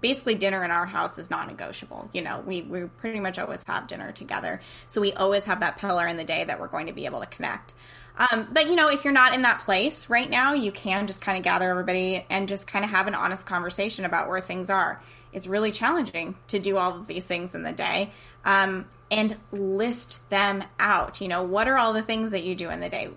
basically 0.00 0.36
dinner 0.36 0.64
in 0.64 0.70
our 0.70 0.86
house 0.86 1.18
is 1.18 1.28
non-negotiable. 1.28 2.08
You 2.12 2.22
know, 2.22 2.42
we, 2.46 2.62
we 2.62 2.84
pretty 2.84 3.18
much 3.18 3.38
always 3.38 3.64
have 3.64 3.88
dinner 3.88 4.12
together. 4.12 4.60
So 4.86 5.00
we 5.00 5.12
always 5.12 5.44
have 5.46 5.60
that 5.60 5.76
pillar 5.78 6.06
in 6.06 6.16
the 6.16 6.24
day 6.24 6.44
that 6.44 6.60
we're 6.60 6.68
going 6.68 6.86
to 6.86 6.92
be 6.92 7.06
able 7.06 7.20
to 7.20 7.26
connect. 7.26 7.74
Um, 8.18 8.48
but 8.52 8.68
you 8.68 8.76
know, 8.76 8.88
if 8.88 9.04
you're 9.04 9.12
not 9.12 9.34
in 9.34 9.42
that 9.42 9.60
place 9.60 10.08
right 10.08 10.28
now, 10.28 10.54
you 10.54 10.72
can 10.72 11.06
just 11.06 11.20
kind 11.20 11.36
of 11.36 11.44
gather 11.44 11.70
everybody 11.70 12.24
and 12.30 12.48
just 12.48 12.66
kind 12.66 12.84
of 12.84 12.90
have 12.90 13.06
an 13.06 13.14
honest 13.14 13.46
conversation 13.46 14.04
about 14.04 14.28
where 14.28 14.40
things 14.40 14.70
are 14.70 15.00
it's 15.32 15.46
really 15.46 15.72
challenging 15.72 16.36
to 16.48 16.58
do 16.58 16.78
all 16.78 16.96
of 16.96 17.06
these 17.06 17.26
things 17.26 17.54
in 17.54 17.62
the 17.62 17.72
day 17.72 18.10
um, 18.44 18.86
and 19.10 19.36
list 19.52 20.28
them 20.30 20.64
out. 20.78 21.20
You 21.20 21.28
know, 21.28 21.42
what 21.42 21.68
are 21.68 21.78
all 21.78 21.92
the 21.92 22.02
things 22.02 22.30
that 22.30 22.44
you 22.44 22.54
do 22.54 22.70
in 22.70 22.80
the 22.80 22.88
day? 22.88 23.10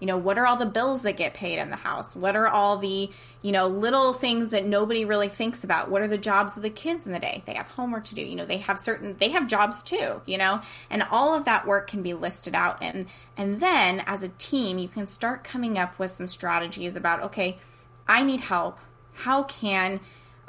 You 0.00 0.06
know, 0.06 0.16
what 0.16 0.38
are 0.38 0.46
all 0.46 0.56
the 0.56 0.64
bills 0.64 1.02
that 1.02 1.18
get 1.18 1.34
paid 1.34 1.58
in 1.58 1.68
the 1.68 1.76
house? 1.76 2.16
What 2.16 2.34
are 2.34 2.48
all 2.48 2.78
the, 2.78 3.10
you 3.42 3.52
know, 3.52 3.66
little 3.66 4.14
things 4.14 4.48
that 4.48 4.64
nobody 4.64 5.04
really 5.04 5.28
thinks 5.28 5.62
about? 5.62 5.90
What 5.90 6.00
are 6.00 6.08
the 6.08 6.16
jobs 6.16 6.56
of 6.56 6.62
the 6.62 6.70
kids 6.70 7.04
in 7.04 7.12
the 7.12 7.18
day? 7.18 7.42
They 7.44 7.52
have 7.52 7.68
homework 7.68 8.04
to 8.04 8.14
do. 8.14 8.22
You 8.22 8.34
know, 8.34 8.46
they 8.46 8.56
have 8.58 8.80
certain 8.80 9.16
they 9.18 9.28
have 9.28 9.46
jobs 9.46 9.82
too, 9.82 10.22
you 10.24 10.38
know? 10.38 10.62
And 10.88 11.02
all 11.10 11.34
of 11.34 11.44
that 11.44 11.66
work 11.66 11.86
can 11.86 12.02
be 12.02 12.14
listed 12.14 12.54
out 12.54 12.78
and 12.80 13.06
and 13.36 13.60
then 13.60 14.02
as 14.06 14.22
a 14.22 14.28
team, 14.30 14.78
you 14.78 14.88
can 14.88 15.06
start 15.06 15.44
coming 15.44 15.76
up 15.78 15.98
with 15.98 16.10
some 16.10 16.26
strategies 16.26 16.96
about, 16.96 17.22
okay, 17.24 17.58
I 18.08 18.22
need 18.22 18.40
help. 18.40 18.78
How 19.12 19.42
can 19.42 20.00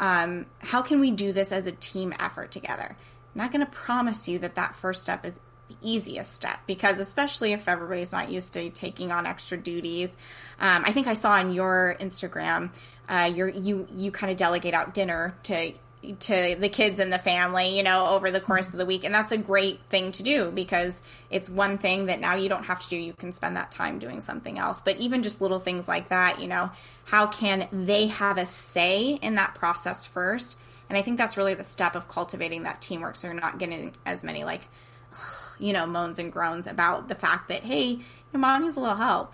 um, 0.01 0.47
how 0.59 0.81
can 0.81 0.99
we 0.99 1.11
do 1.11 1.31
this 1.31 1.51
as 1.53 1.67
a 1.67 1.71
team 1.71 2.13
effort 2.19 2.51
together? 2.51 2.97
I'm 3.33 3.41
not 3.41 3.53
going 3.53 3.65
to 3.65 3.71
promise 3.71 4.27
you 4.27 4.39
that 4.39 4.55
that 4.55 4.75
first 4.75 5.03
step 5.03 5.25
is 5.25 5.39
the 5.69 5.75
easiest 5.81 6.33
step 6.33 6.59
because 6.65 6.99
especially 6.99 7.53
if 7.53 7.69
everybody's 7.69 8.11
not 8.11 8.29
used 8.29 8.51
to 8.53 8.69
taking 8.71 9.09
on 9.09 9.25
extra 9.25 9.57
duties 9.57 10.17
um, 10.59 10.83
i 10.85 10.91
think 10.91 11.07
i 11.07 11.13
saw 11.13 11.31
on 11.31 11.53
your 11.53 11.95
instagram 12.01 12.69
uh, 13.07 13.31
you 13.33 13.87
you 13.95 14.11
kind 14.11 14.29
of 14.29 14.35
delegate 14.35 14.73
out 14.73 14.93
dinner 14.93 15.33
to 15.43 15.71
to 16.19 16.55
the 16.59 16.69
kids 16.69 16.99
and 16.99 17.13
the 17.13 17.19
family, 17.19 17.77
you 17.77 17.83
know, 17.83 18.07
over 18.07 18.31
the 18.31 18.39
course 18.39 18.69
of 18.69 18.77
the 18.77 18.85
week. 18.85 19.03
And 19.03 19.13
that's 19.13 19.31
a 19.31 19.37
great 19.37 19.79
thing 19.89 20.11
to 20.13 20.23
do 20.23 20.51
because 20.51 21.01
it's 21.29 21.49
one 21.49 21.77
thing 21.77 22.07
that 22.07 22.19
now 22.19 22.35
you 22.35 22.49
don't 22.49 22.63
have 22.63 22.79
to 22.79 22.89
do. 22.89 22.97
You 22.97 23.13
can 23.13 23.31
spend 23.31 23.55
that 23.55 23.71
time 23.71 23.99
doing 23.99 24.19
something 24.19 24.57
else. 24.57 24.81
But 24.81 24.97
even 24.97 25.21
just 25.21 25.41
little 25.41 25.59
things 25.59 25.87
like 25.87 26.09
that, 26.09 26.39
you 26.39 26.47
know, 26.47 26.71
how 27.11 27.27
can 27.27 27.67
they 27.73 28.07
have 28.07 28.37
a 28.37 28.45
say 28.45 29.19
in 29.21 29.35
that 29.35 29.53
process 29.53 30.05
first? 30.05 30.57
And 30.87 30.97
I 30.97 31.01
think 31.01 31.17
that's 31.17 31.35
really 31.35 31.55
the 31.55 31.63
step 31.65 31.93
of 31.97 32.07
cultivating 32.07 32.63
that 32.63 32.79
teamwork 32.79 33.17
so 33.17 33.27
you're 33.27 33.35
not 33.35 33.59
getting 33.59 33.93
as 34.05 34.23
many 34.23 34.45
like, 34.45 34.61
you 35.59 35.73
know, 35.73 35.85
moans 35.85 36.19
and 36.19 36.31
groans 36.31 36.67
about 36.67 37.09
the 37.09 37.15
fact 37.15 37.49
that, 37.49 37.63
hey, 37.63 37.99
your 38.31 38.39
mom 38.39 38.61
needs 38.63 38.77
a 38.77 38.79
little 38.79 38.95
help. 38.95 39.33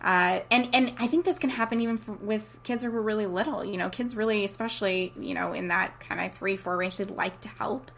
Uh, 0.00 0.38
and 0.52 0.72
and 0.72 0.94
I 0.98 1.08
think 1.08 1.24
this 1.24 1.40
can 1.40 1.50
happen 1.50 1.80
even 1.80 1.96
for, 1.96 2.12
with 2.12 2.56
kids 2.62 2.84
who 2.84 2.96
are 2.96 3.02
really 3.02 3.26
little. 3.26 3.64
You 3.64 3.78
know, 3.78 3.90
kids 3.90 4.14
really, 4.14 4.44
especially 4.44 5.12
you 5.18 5.34
know 5.34 5.52
in 5.52 5.68
that 5.68 5.98
kind 5.98 6.20
of 6.20 6.32
three 6.38 6.56
four 6.56 6.76
range, 6.76 6.98
they'd 6.98 7.10
like 7.10 7.40
to 7.40 7.48
help. 7.48 7.90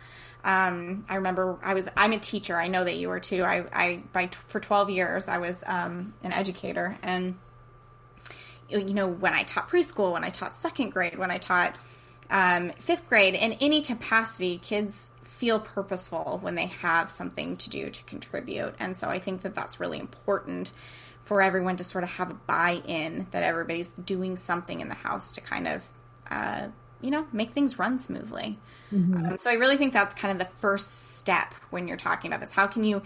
Um, 0.45 1.05
I 1.11 1.17
remember 1.17 1.59
I 1.62 1.75
was 1.75 1.91
I'm 1.95 2.15
a 2.15 2.19
teacher. 2.19 2.57
I 2.57 2.69
know 2.69 2.85
that 2.85 2.97
you 2.97 3.11
were 3.11 3.21
too. 3.21 3.45
I 3.45 3.67
I 3.71 4.03
by 4.15 4.29
for 4.29 4.61
12 4.61 4.89
years 4.89 5.29
I 5.29 5.37
was 5.37 5.62
um, 5.67 6.15
an 6.25 6.33
educator, 6.33 6.97
and 7.03 7.35
you 8.71 8.95
know 8.95 9.09
when 9.09 9.35
I 9.35 9.43
taught 9.43 9.69
preschool, 9.69 10.12
when 10.12 10.25
I 10.25 10.31
taught 10.31 10.55
second 10.55 10.91
grade, 10.91 11.19
when 11.19 11.31
I 11.31 11.39
taught 11.39 11.77
um, 12.31 12.73
fifth 12.79 13.09
grade, 13.09 13.35
in 13.35 13.53
any 13.55 13.83
capacity, 13.83 14.59
kids 14.59 15.11
feel 15.23 15.59
purposeful 15.59 16.39
when 16.43 16.55
they 16.55 16.67
have 16.67 17.11
something 17.11 17.57
to 17.57 17.71
do 17.71 17.91
to 17.91 18.05
contribute. 18.05 18.75
And 18.79 18.97
so 18.97 19.09
I 19.09 19.19
think 19.19 19.43
that 19.43 19.55
that's 19.55 19.81
really 19.81 19.99
important 19.99 20.71
for 21.23 21.41
everyone 21.41 21.77
to 21.77 21.85
sort 21.85 22.05
of 22.05 22.11
have 22.11 22.31
a 22.31 22.35
buy 22.35 22.83
in 22.87 23.27
that 23.31 23.43
everybody's 23.43 23.93
doing 23.95 24.37
something 24.37 24.81
in 24.81 24.89
the 24.89 24.95
house 24.95 25.33
to 25.33 25.41
kind 25.41 25.69
of, 25.69 25.89
uh, 26.31 26.69
you 27.00 27.11
know, 27.11 27.27
make 27.33 27.53
things 27.53 27.79
run 27.79 27.99
smoothly. 27.99 28.59
Mm-hmm. 28.93 29.27
Um, 29.27 29.39
so 29.39 29.50
I 29.50 29.55
really 29.55 29.77
think 29.77 29.93
that's 29.93 30.15
kind 30.15 30.33
of 30.33 30.39
the 30.47 30.53
first 30.57 31.17
step 31.17 31.55
when 31.71 31.89
you're 31.89 31.97
talking 31.97 32.31
about 32.31 32.41
this. 32.41 32.53
How 32.53 32.67
can 32.67 32.85
you 32.85 33.03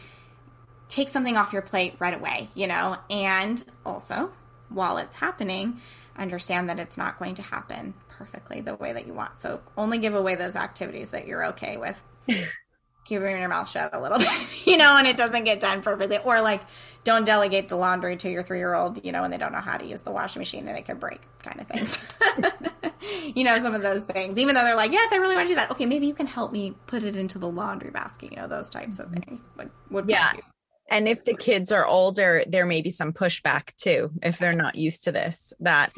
take 0.88 1.08
something 1.08 1.36
off 1.36 1.52
your 1.52 1.62
plate 1.62 1.94
right 1.98 2.14
away, 2.14 2.48
you 2.54 2.66
know? 2.66 2.96
And 3.10 3.62
also, 3.84 4.32
while 4.68 4.98
it's 4.98 5.16
happening, 5.16 5.80
understand 6.16 6.68
that 6.68 6.78
it's 6.78 6.96
not 6.96 7.18
going 7.18 7.34
to 7.36 7.42
happen 7.42 7.94
perfectly 8.08 8.60
the 8.60 8.74
way 8.76 8.92
that 8.92 9.06
you 9.06 9.14
want. 9.14 9.38
So 9.40 9.60
only 9.76 9.98
give 9.98 10.14
away 10.14 10.34
those 10.34 10.56
activities 10.56 11.10
that 11.10 11.26
you're 11.26 11.46
okay 11.46 11.76
with. 11.76 12.02
Keeping 13.04 13.38
your 13.38 13.48
mouth 13.48 13.68
shut 13.68 13.94
a 13.94 14.00
little 14.00 14.16
bit, 14.16 14.30
you 14.66 14.78
know, 14.78 14.96
and 14.96 15.06
it 15.06 15.18
doesn't 15.18 15.44
get 15.44 15.60
done 15.60 15.82
perfectly. 15.82 16.18
Or 16.18 16.40
like, 16.40 16.62
don't 17.04 17.26
delegate 17.26 17.68
the 17.68 17.76
laundry 17.76 18.16
to 18.16 18.30
your 18.30 18.42
three 18.42 18.56
year 18.56 18.72
old, 18.72 19.04
you 19.04 19.12
know, 19.12 19.24
and 19.24 19.32
they 19.32 19.36
don't 19.36 19.52
know 19.52 19.60
how 19.60 19.76
to 19.76 19.84
use 19.84 20.00
the 20.00 20.10
washing 20.10 20.40
machine 20.40 20.66
and 20.66 20.78
it 20.78 20.86
could 20.86 21.00
break, 21.00 21.20
kind 21.42 21.60
of 21.60 21.66
things. 21.66 22.02
you 23.36 23.44
know, 23.44 23.58
some 23.58 23.74
of 23.74 23.82
those 23.82 24.04
things. 24.04 24.38
Even 24.38 24.54
though 24.54 24.62
they're 24.62 24.74
like, 24.74 24.90
yes, 24.90 25.12
I 25.12 25.16
really 25.16 25.36
want 25.36 25.48
to 25.48 25.52
do 25.52 25.56
that. 25.56 25.70
Okay, 25.72 25.84
maybe 25.84 26.06
you 26.06 26.14
can 26.14 26.26
help 26.26 26.50
me 26.50 26.74
put 26.86 27.04
it 27.04 27.14
into 27.14 27.38
the 27.38 27.48
laundry 27.48 27.90
basket. 27.90 28.30
You 28.30 28.38
know, 28.38 28.48
those 28.48 28.70
types 28.70 28.98
of 28.98 29.08
mm-hmm. 29.08 29.20
things 29.20 29.48
would 29.58 29.70
would 29.90 30.08
yeah. 30.08 30.32
And 30.90 31.08
if 31.08 31.24
the 31.24 31.34
kids 31.34 31.72
are 31.72 31.86
older, 31.86 32.44
there 32.46 32.66
may 32.66 32.82
be 32.82 32.90
some 32.90 33.12
pushback 33.12 33.74
too 33.76 34.10
if 34.22 34.38
they're 34.38 34.52
not 34.52 34.76
used 34.76 35.04
to 35.04 35.12
this. 35.12 35.52
That 35.60 35.92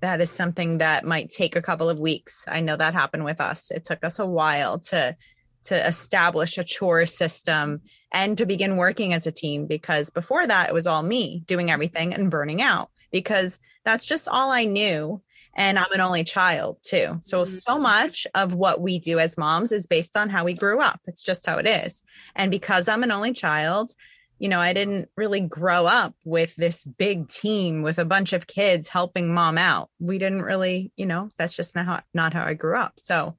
that 0.00 0.20
is 0.20 0.30
something 0.30 0.78
that 0.78 1.04
might 1.04 1.28
take 1.28 1.56
a 1.56 1.62
couple 1.62 1.88
of 1.88 2.00
weeks. 2.00 2.44
I 2.48 2.60
know 2.60 2.76
that 2.76 2.94
happened 2.94 3.24
with 3.24 3.40
us. 3.40 3.70
It 3.70 3.84
took 3.84 4.04
us 4.04 4.18
a 4.18 4.26
while 4.26 4.78
to 4.78 5.16
to 5.64 5.86
establish 5.86 6.56
a 6.56 6.64
chore 6.64 7.04
system 7.04 7.82
and 8.12 8.38
to 8.38 8.46
begin 8.46 8.76
working 8.76 9.12
as 9.12 9.26
a 9.26 9.32
team 9.32 9.66
because 9.66 10.10
before 10.10 10.46
that 10.46 10.68
it 10.68 10.74
was 10.74 10.86
all 10.86 11.02
me 11.02 11.42
doing 11.46 11.70
everything 11.70 12.14
and 12.14 12.30
burning 12.30 12.62
out 12.62 12.88
because 13.10 13.58
that's 13.84 14.06
just 14.06 14.26
all 14.26 14.50
I 14.50 14.64
knew 14.64 15.20
and 15.54 15.78
I'm 15.78 15.92
an 15.92 16.00
only 16.00 16.24
child 16.24 16.78
too. 16.82 17.18
So 17.22 17.42
mm-hmm. 17.42 17.54
so 17.56 17.78
much 17.78 18.26
of 18.34 18.54
what 18.54 18.80
we 18.80 18.98
do 18.98 19.18
as 19.18 19.36
moms 19.36 19.72
is 19.72 19.86
based 19.86 20.16
on 20.16 20.30
how 20.30 20.44
we 20.44 20.54
grew 20.54 20.80
up. 20.80 21.00
It's 21.06 21.22
just 21.22 21.44
how 21.44 21.58
it 21.58 21.66
is. 21.66 22.02
And 22.36 22.50
because 22.50 22.88
I'm 22.88 23.02
an 23.02 23.10
only 23.10 23.32
child, 23.32 23.92
you 24.40 24.48
know, 24.48 24.58
I 24.58 24.72
didn't 24.72 25.10
really 25.16 25.40
grow 25.40 25.84
up 25.84 26.14
with 26.24 26.56
this 26.56 26.84
big 26.84 27.28
team 27.28 27.82
with 27.82 27.98
a 27.98 28.06
bunch 28.06 28.32
of 28.32 28.46
kids 28.46 28.88
helping 28.88 29.32
mom 29.32 29.58
out. 29.58 29.90
We 30.00 30.18
didn't 30.18 30.42
really, 30.42 30.90
you 30.96 31.04
know, 31.04 31.30
that's 31.36 31.54
just 31.54 31.76
not 31.76 31.84
how, 31.84 32.00
not 32.14 32.32
how 32.32 32.44
I 32.44 32.54
grew 32.54 32.74
up. 32.74 32.94
So, 32.96 33.36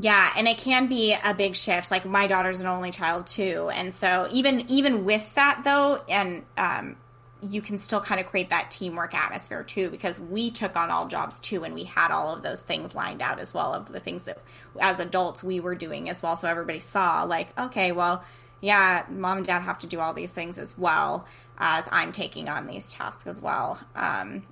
yeah, 0.00 0.32
and 0.36 0.48
it 0.48 0.58
can 0.58 0.88
be 0.88 1.16
a 1.24 1.32
big 1.32 1.54
shift. 1.54 1.92
Like 1.92 2.04
my 2.04 2.26
daughter's 2.26 2.60
an 2.60 2.66
only 2.66 2.90
child 2.90 3.28
too, 3.28 3.70
and 3.72 3.94
so 3.94 4.28
even 4.32 4.68
even 4.68 5.04
with 5.04 5.34
that 5.36 5.62
though, 5.64 6.02
and 6.08 6.44
um, 6.56 6.96
you 7.40 7.62
can 7.62 7.78
still 7.78 8.00
kind 8.00 8.20
of 8.20 8.26
create 8.26 8.50
that 8.50 8.70
teamwork 8.70 9.14
atmosphere 9.14 9.64
too, 9.64 9.90
because 9.90 10.20
we 10.20 10.50
took 10.50 10.76
on 10.76 10.90
all 10.90 11.08
jobs 11.08 11.40
too, 11.40 11.64
and 11.64 11.74
we 11.74 11.84
had 11.84 12.10
all 12.10 12.34
of 12.34 12.42
those 12.42 12.62
things 12.62 12.94
lined 12.94 13.22
out 13.22 13.40
as 13.40 13.54
well 13.54 13.72
of 13.74 13.90
the 13.90 14.00
things 14.00 14.24
that 14.24 14.38
as 14.78 15.00
adults 15.00 15.42
we 15.42 15.58
were 15.58 15.74
doing 15.74 16.08
as 16.10 16.22
well. 16.22 16.36
So 16.36 16.48
everybody 16.48 16.80
saw 16.80 17.22
like, 17.24 17.58
okay, 17.58 17.90
well 17.92 18.24
yeah, 18.60 19.04
mom 19.08 19.38
and 19.38 19.46
dad 19.46 19.60
have 19.60 19.78
to 19.80 19.86
do 19.86 20.00
all 20.00 20.12
these 20.12 20.32
things 20.32 20.58
as 20.58 20.76
well 20.76 21.26
as 21.58 21.88
I'm 21.90 22.12
taking 22.12 22.48
on 22.48 22.66
these 22.66 22.92
tasks 22.92 23.26
as 23.26 23.42
well. 23.42 23.80
Um, 23.94 24.44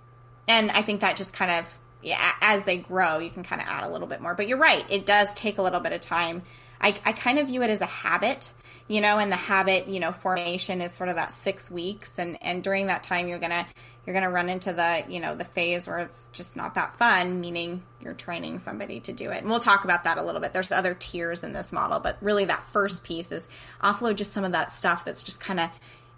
and 0.48 0.70
I 0.70 0.82
think 0.82 1.00
that 1.00 1.16
just 1.16 1.32
kind 1.32 1.50
of, 1.50 1.78
yeah, 2.02 2.32
as 2.40 2.64
they 2.64 2.78
grow, 2.78 3.18
you 3.18 3.30
can 3.30 3.42
kind 3.42 3.60
of 3.60 3.66
add 3.68 3.84
a 3.84 3.88
little 3.88 4.06
bit 4.06 4.20
more. 4.20 4.34
But 4.34 4.48
you're 4.48 4.58
right, 4.58 4.84
it 4.88 5.06
does 5.06 5.32
take 5.34 5.58
a 5.58 5.62
little 5.62 5.80
bit 5.80 5.92
of 5.92 6.00
time. 6.00 6.42
I, 6.80 6.94
I 7.04 7.12
kind 7.12 7.38
of 7.38 7.48
view 7.48 7.62
it 7.62 7.70
as 7.70 7.80
a 7.80 7.86
habit 7.86 8.50
you 8.88 9.00
know 9.00 9.18
and 9.18 9.30
the 9.32 9.36
habit 9.36 9.88
you 9.88 10.00
know 10.00 10.12
formation 10.12 10.80
is 10.80 10.92
sort 10.92 11.08
of 11.08 11.16
that 11.16 11.32
six 11.32 11.70
weeks. 11.70 12.18
And 12.18 12.38
and 12.42 12.62
during 12.62 12.86
that 12.86 13.02
time 13.02 13.28
you're 13.28 13.38
gonna 13.38 13.66
you're 14.06 14.14
gonna 14.14 14.30
run 14.30 14.48
into 14.48 14.72
the 14.72 15.04
you 15.08 15.20
know 15.20 15.34
the 15.34 15.44
phase 15.44 15.86
where 15.86 15.98
it's 15.98 16.28
just 16.32 16.56
not 16.56 16.74
that 16.74 16.94
fun 16.94 17.40
meaning 17.40 17.82
you're 18.00 18.14
training 18.14 18.58
somebody 18.58 19.00
to 19.00 19.12
do 19.12 19.30
it. 19.30 19.38
And 19.38 19.50
we'll 19.50 19.60
talk 19.60 19.84
about 19.84 20.04
that 20.04 20.18
a 20.18 20.22
little 20.22 20.40
bit. 20.40 20.52
There's 20.52 20.72
other 20.72 20.94
tiers 20.94 21.44
in 21.44 21.52
this 21.52 21.72
model 21.72 22.00
but 22.00 22.16
really 22.20 22.44
that 22.44 22.62
first 22.62 23.04
piece 23.04 23.32
is 23.32 23.48
offload 23.82 24.16
just 24.16 24.32
some 24.32 24.44
of 24.44 24.52
that 24.52 24.70
stuff 24.70 25.04
that's 25.04 25.22
just 25.22 25.40
kind 25.40 25.60
of 25.60 25.70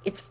it's 0.04 0.30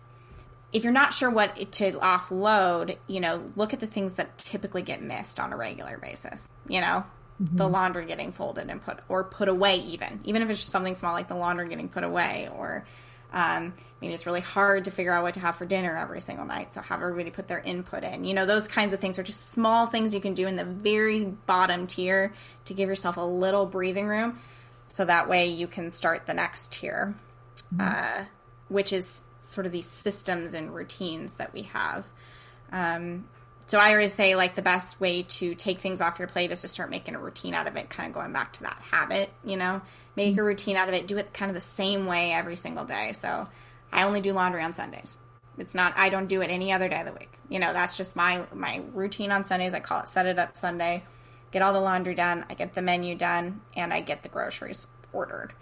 if 0.74 0.84
you're 0.84 0.94
not 0.94 1.14
sure 1.14 1.30
what 1.30 1.56
to 1.72 1.92
offload 1.94 2.98
you 3.08 3.20
know 3.20 3.42
look 3.56 3.74
at 3.74 3.80
the 3.80 3.88
things 3.88 4.16
that 4.16 4.38
typically 4.38 4.82
get 4.82 5.02
missed 5.02 5.40
on 5.40 5.54
a 5.54 5.58
regular 5.58 5.98
basis 5.98 6.50
you 6.68 6.82
know 6.82 7.04
mm-hmm. 7.42 7.58
the 7.58 7.68
laundry 7.68 8.06
getting 8.06 8.32
folded 8.32 8.70
and 8.70 8.82
put 8.82 9.00
or 9.08 9.24
put 9.24 9.48
away 9.48 9.78
even 9.78 10.20
even 10.24 10.42
if 10.42 10.50
it's 10.50 10.60
just 10.60 10.72
something 10.72 10.96
small 10.96 11.14
like 11.14 11.28
the 11.28 11.36
laundry 11.36 11.68
getting 11.70 11.90
put 11.90 12.04
away 12.04 12.50
or 12.56 12.86
um, 13.34 13.74
maybe 14.00 14.14
it's 14.14 14.26
really 14.26 14.42
hard 14.42 14.86
to 14.86 14.92
figure 14.92 15.12
out 15.12 15.22
what 15.22 15.34
to 15.34 15.42
have 15.42 15.58
for 15.58 15.66
dinner 15.66 15.98
every 15.98 16.22
single 16.22 16.46
night 16.46 16.74
so 16.74 16.82
have 16.82 17.02
everybody 17.02 17.30
put 17.30 17.48
their 17.48 17.60
input 17.60 18.04
in 18.04 18.24
you 18.24 18.34
know 18.34 18.46
those 18.46 18.68
kinds 18.68 18.94
of 18.94 19.00
things 19.00 19.20
are 19.20 19.24
just 19.24 19.50
small 19.50 19.86
things 19.86 20.14
you 20.14 20.22
can 20.22 20.34
do 20.34 20.48
in 20.48 20.56
the 20.56 20.64
very 20.64 21.26
bottom 21.26 21.88
tier 21.88 22.34
to 22.66 22.74
give 22.74 22.88
yourself 22.88 23.18
a 23.18 23.22
little 23.22 23.66
breathing 23.66 24.08
room 24.08 24.40
so 24.86 25.04
that 25.04 25.28
way 25.28 25.48
you 25.48 25.68
can 25.68 25.92
start 25.92 26.26
the 26.26 26.34
next 26.34 26.72
tier 26.72 27.16
mm-hmm. 27.74 27.82
uh, 27.82 28.26
which 28.70 28.94
is 28.94 29.22
sort 29.40 29.66
of 29.66 29.72
these 29.72 29.90
systems 29.90 30.54
and 30.54 30.74
routines 30.74 31.38
that 31.38 31.54
we 31.54 31.64
have 31.64 32.08
um, 32.72 33.26
so 33.68 33.78
I 33.78 33.92
always 33.92 34.14
say 34.14 34.36
like 34.36 34.56
the 34.56 34.62
best 34.62 35.00
way 35.00 35.24
to 35.24 35.54
take 35.54 35.80
things 35.80 36.00
off 36.00 36.20
your 36.20 36.30
plate 36.30 36.52
is 36.52 36.62
to 36.62 36.70
start 36.70 36.90
making 36.90 37.16
a 37.16 37.20
routine 37.20 37.54
out 37.54 37.68
of 37.68 37.76
it, 37.76 37.90
kind 37.90 38.08
of 38.08 38.14
going 38.14 38.32
back 38.32 38.54
to 38.54 38.64
that 38.64 38.82
habit, 38.92 39.30
you 39.44 39.58
know, 39.58 39.82
make 40.16 40.32
mm-hmm. 40.32 40.40
a 40.40 40.44
routine 40.44 40.78
out 40.78 40.88
of 40.88 40.94
it, 40.94 41.06
do 41.06 41.18
it 41.18 41.34
kind 41.34 41.50
of 41.50 41.56
the 41.56 41.62
same 41.62 42.06
way 42.06 42.32
every 42.32 42.56
single 42.56 42.86
day. 42.86 43.12
So 43.12 43.48
I 43.92 44.04
only 44.04 44.22
do 44.22 44.32
laundry 44.32 44.64
on 44.64 44.74
Sundays. 44.74 45.18
It's 45.58 45.76
not 45.76 45.94
I 45.98 46.10
don't 46.10 46.28
do 46.28 46.42
it 46.42 46.50
any 46.50 46.72
other 46.72 46.88
day 46.88 47.02
of 47.02 47.08
the 47.08 47.14
week. 47.14 47.40
You 47.50 47.60
know, 47.60 47.74
that's 47.74 47.98
just 47.98 48.16
my 48.16 48.44
my 48.54 48.82
routine 48.94 49.32
on 49.32 49.44
Sundays. 49.44 49.74
I 49.74 49.82
call 49.82 50.02
it 50.02 50.08
set 50.08 50.26
it 50.26 50.40
up 50.40 50.56
Sunday. 50.56 51.04
Get 51.52 51.62
all 51.62 51.74
the 51.74 51.80
laundry 51.82 52.16
done, 52.16 52.46
I 52.50 52.54
get 52.54 52.74
the 52.74 52.82
menu 52.82 53.16
done, 53.16 53.62
and 53.76 53.94
I 53.94 54.02
get 54.02 54.22
the 54.22 54.30
groceries 54.30 54.88
ordered. 55.14 55.54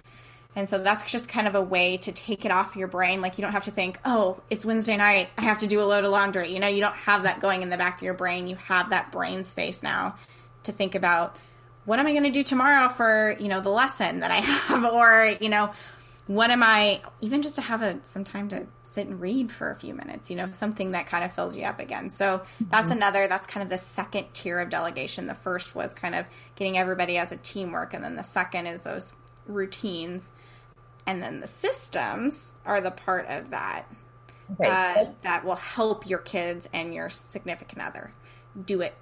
And 0.56 0.70
so 0.70 0.78
that's 0.78 1.04
just 1.12 1.28
kind 1.28 1.48
of 1.48 1.56
a 1.56 1.62
way 1.62 1.98
to 1.98 2.12
take 2.12 2.46
it 2.46 2.52
off 2.52 2.76
your 2.76 2.88
brain. 2.88 3.22
Like 3.22 3.38
you 3.38 3.42
don't 3.42 3.52
have 3.52 3.66
to 3.66 3.72
think, 3.72 4.00
oh, 4.06 4.42
it's 4.50 4.66
Wednesday 4.66 4.96
night. 4.96 5.30
I 5.38 5.42
have 5.42 5.58
to 5.60 5.68
do 5.68 5.82
a 5.82 5.84
load 5.84 6.06
of 6.06 6.12
laundry. 6.12 6.54
You 6.54 6.60
know, 6.60 6.68
you 6.68 6.80
don't 6.80 6.96
have 6.96 7.24
that 7.24 7.42
going 7.42 7.62
in 7.62 7.70
the 7.70 7.78
back 7.78 7.98
of 7.98 8.04
your 8.04 8.14
brain. 8.14 8.48
You 8.48 8.56
have 8.56 8.92
that 8.92 9.12
brain 9.12 9.44
space 9.44 9.84
now 9.84 10.16
to 10.64 10.72
think 10.72 10.96
about 10.96 11.36
what 11.84 12.00
am 12.00 12.08
I 12.08 12.12
going 12.12 12.24
to 12.24 12.32
do 12.32 12.42
tomorrow 12.42 12.90
for, 12.90 13.36
you 13.40 13.48
know, 13.48 13.60
the 13.60 13.70
lesson 13.70 14.22
that 14.22 14.32
I 14.32 14.36
have 14.40 14.86
or, 14.86 15.36
you 15.42 15.50
know, 15.50 15.72
what 16.28 16.50
am 16.50 16.64
I 16.64 17.02
even 17.22 17.42
just 17.42 17.56
to 17.56 17.62
have 17.62 17.82
a 17.82 18.00
some 18.04 18.24
time 18.24 18.50
to 18.50 18.66
sit 18.84 19.08
and 19.08 19.20
read 19.20 19.52
for 19.52 19.70
a 19.70 19.76
few 19.76 19.94
minutes, 19.94 20.32
you 20.32 20.38
know, 20.38 20.48
something 20.48 20.92
that 20.92 21.06
kind 21.06 21.24
of 21.24 21.32
fills 21.34 21.56
you 21.56 21.66
up 21.66 21.80
again. 21.80 22.10
So 22.10 22.44
that's 22.62 22.86
mm-hmm. 22.86 22.94
another 22.94 23.28
that's 23.28 23.46
kind 23.46 23.62
of 23.62 23.70
the 23.70 23.78
second 23.78 24.28
tier 24.34 24.60
of 24.60 24.70
delegation. 24.70 25.28
The 25.28 25.34
first 25.34 25.76
was 25.76 25.94
kind 25.94 26.16
of 26.16 26.26
getting 26.56 26.78
everybody 26.78 27.18
as 27.18 27.32
a 27.32 27.38
teamwork 27.38 27.94
and 27.94 28.04
then 28.04 28.16
the 28.16 28.24
second 28.24 28.68
is 28.68 28.84
those 28.84 29.14
routines 29.48 30.32
and 31.08 31.22
then 31.22 31.40
the 31.40 31.48
systems 31.48 32.54
are 32.66 32.82
the 32.82 32.92
part 32.92 33.28
of 33.28 33.52
that 33.52 33.86
okay. 34.60 34.70
uh, 34.70 35.06
that 35.22 35.46
will 35.46 35.56
help 35.56 36.08
your 36.10 36.20
kids 36.20 36.68
and 36.74 36.94
your 36.94 37.10
significant 37.10 37.82
other 37.82 38.12
do 38.66 38.82
it 38.82 38.96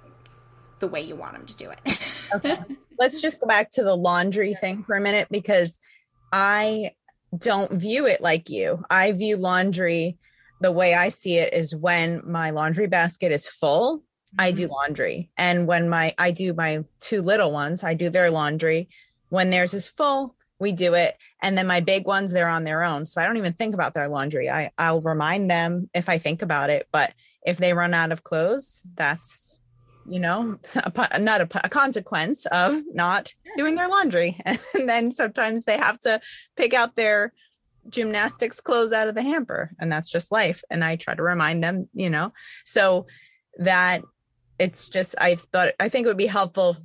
the 0.80 0.88
way 0.88 1.00
you 1.00 1.16
want 1.16 1.34
them 1.34 1.46
to 1.46 1.56
do 1.56 1.70
it. 1.70 2.20
okay. 2.34 2.58
Let's 2.98 3.20
just 3.20 3.40
go 3.40 3.46
back 3.46 3.70
to 3.72 3.82
the 3.82 3.96
laundry 3.96 4.54
thing 4.54 4.84
for 4.84 4.96
a 4.96 5.00
minute 5.00 5.28
because 5.30 5.80
I 6.32 6.92
don't 7.36 7.72
view 7.72 8.06
it 8.06 8.20
like 8.20 8.50
you. 8.50 8.84
I 8.90 9.12
view 9.12 9.36
laundry 9.36 10.18
the 10.60 10.72
way 10.72 10.94
I 10.94 11.08
see 11.08 11.38
it 11.38 11.52
is 11.52 11.74
when 11.74 12.22
my 12.24 12.50
laundry 12.50 12.86
basket 12.86 13.32
is 13.32 13.48
full, 13.48 13.98
mm-hmm. 13.98 14.40
I 14.40 14.52
do 14.52 14.64
mm-hmm. 14.64 14.72
laundry. 14.72 15.30
And 15.36 15.66
when 15.66 15.88
my 15.88 16.14
I 16.18 16.30
do 16.30 16.54
my 16.54 16.84
two 17.00 17.22
little 17.22 17.52
ones, 17.52 17.84
I 17.84 17.94
do 17.94 18.08
their 18.10 18.30
laundry. 18.30 18.88
When 19.34 19.50
theirs 19.50 19.74
is 19.74 19.88
full, 19.88 20.36
we 20.60 20.70
do 20.70 20.94
it. 20.94 21.16
And 21.42 21.58
then 21.58 21.66
my 21.66 21.80
big 21.80 22.06
ones 22.06 22.30
they're 22.30 22.48
on 22.48 22.62
their 22.62 22.84
own. 22.84 23.04
So 23.04 23.20
i 23.20 23.26
don't 23.26 23.36
even 23.36 23.52
think 23.52 23.74
about 23.74 23.92
their 23.92 24.08
laundry. 24.08 24.48
I 24.48 24.70
i'll 24.78 25.00
remind 25.00 25.50
them 25.50 25.90
if 25.92 26.08
i 26.08 26.18
think 26.18 26.40
about 26.40 26.70
it. 26.70 26.86
But 26.92 27.12
if 27.44 27.56
they 27.56 27.72
run 27.72 27.94
out 27.94 28.12
of 28.12 28.22
clothes 28.22 28.82
that's 28.94 29.58
you 30.06 30.20
know 30.20 30.58
a, 30.96 31.18
not 31.18 31.40
a, 31.40 31.48
a 31.64 31.68
consequence 31.68 32.46
of 32.46 32.80
not 32.92 33.34
doing 33.56 33.74
their 33.74 33.88
laundry. 33.88 34.40
And 34.74 34.88
then 34.88 35.10
sometimes 35.10 35.64
they 35.64 35.78
have 35.78 35.98
to 36.00 36.20
pick 36.56 36.72
out 36.72 36.94
their 36.94 37.32
gymnastics 37.88 38.60
clothes 38.60 38.92
out 38.92 39.08
of 39.08 39.16
the 39.16 39.22
hamper. 39.22 39.72
And 39.80 39.90
that's 39.90 40.10
just 40.10 40.30
life. 40.30 40.62
And 40.70 40.84
i 40.84 40.94
try 40.94 41.16
to 41.16 41.22
remind 41.22 41.64
them 41.64 41.88
you 41.92 42.08
know. 42.08 42.32
So 42.64 43.06
that 43.58 44.02
it's 44.60 44.88
just 44.88 45.16
i 45.18 45.34
thought 45.34 45.70
i 45.80 45.88
think 45.88 46.04
it 46.04 46.08
would 46.08 46.16
be 46.16 46.26
helpful 46.26 46.76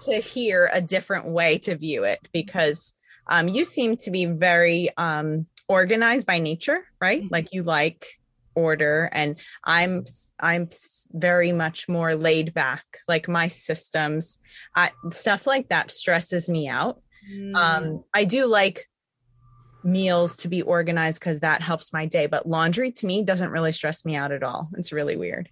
to 0.00 0.16
hear 0.16 0.70
a 0.72 0.80
different 0.80 1.26
way 1.26 1.58
to 1.58 1.76
view 1.76 2.04
it 2.04 2.20
because 2.32 2.92
um, 3.28 3.48
you 3.48 3.64
seem 3.64 3.96
to 3.98 4.10
be 4.10 4.26
very 4.26 4.90
um, 4.96 5.46
organized 5.68 6.26
by 6.26 6.38
nature, 6.38 6.84
right? 7.00 7.22
Mm-hmm. 7.22 7.32
Like 7.34 7.52
you 7.52 7.62
like 7.62 8.06
order 8.54 9.08
and 9.12 9.36
i'm 9.62 10.04
i'm 10.40 10.68
very 11.12 11.52
much 11.52 11.88
more 11.88 12.16
laid 12.16 12.52
back 12.52 12.82
like 13.06 13.28
my 13.28 13.46
systems 13.46 14.40
I, 14.74 14.90
stuff 15.10 15.46
like 15.46 15.68
that 15.68 15.92
stresses 15.92 16.50
me 16.50 16.68
out 16.68 17.00
Mm. 17.30 17.54
Um, 17.54 18.04
I 18.14 18.24
do 18.24 18.46
like 18.46 18.88
meals 19.84 20.36
to 20.38 20.48
be 20.48 20.62
organized 20.62 21.20
because 21.20 21.40
that 21.40 21.62
helps 21.62 21.92
my 21.92 22.06
day, 22.06 22.26
but 22.26 22.48
laundry 22.48 22.92
to 22.92 23.06
me 23.06 23.22
doesn't 23.22 23.50
really 23.50 23.72
stress 23.72 24.04
me 24.04 24.16
out 24.16 24.32
at 24.32 24.42
all. 24.42 24.68
It's 24.76 24.92
really 24.92 25.16
weird. 25.16 25.48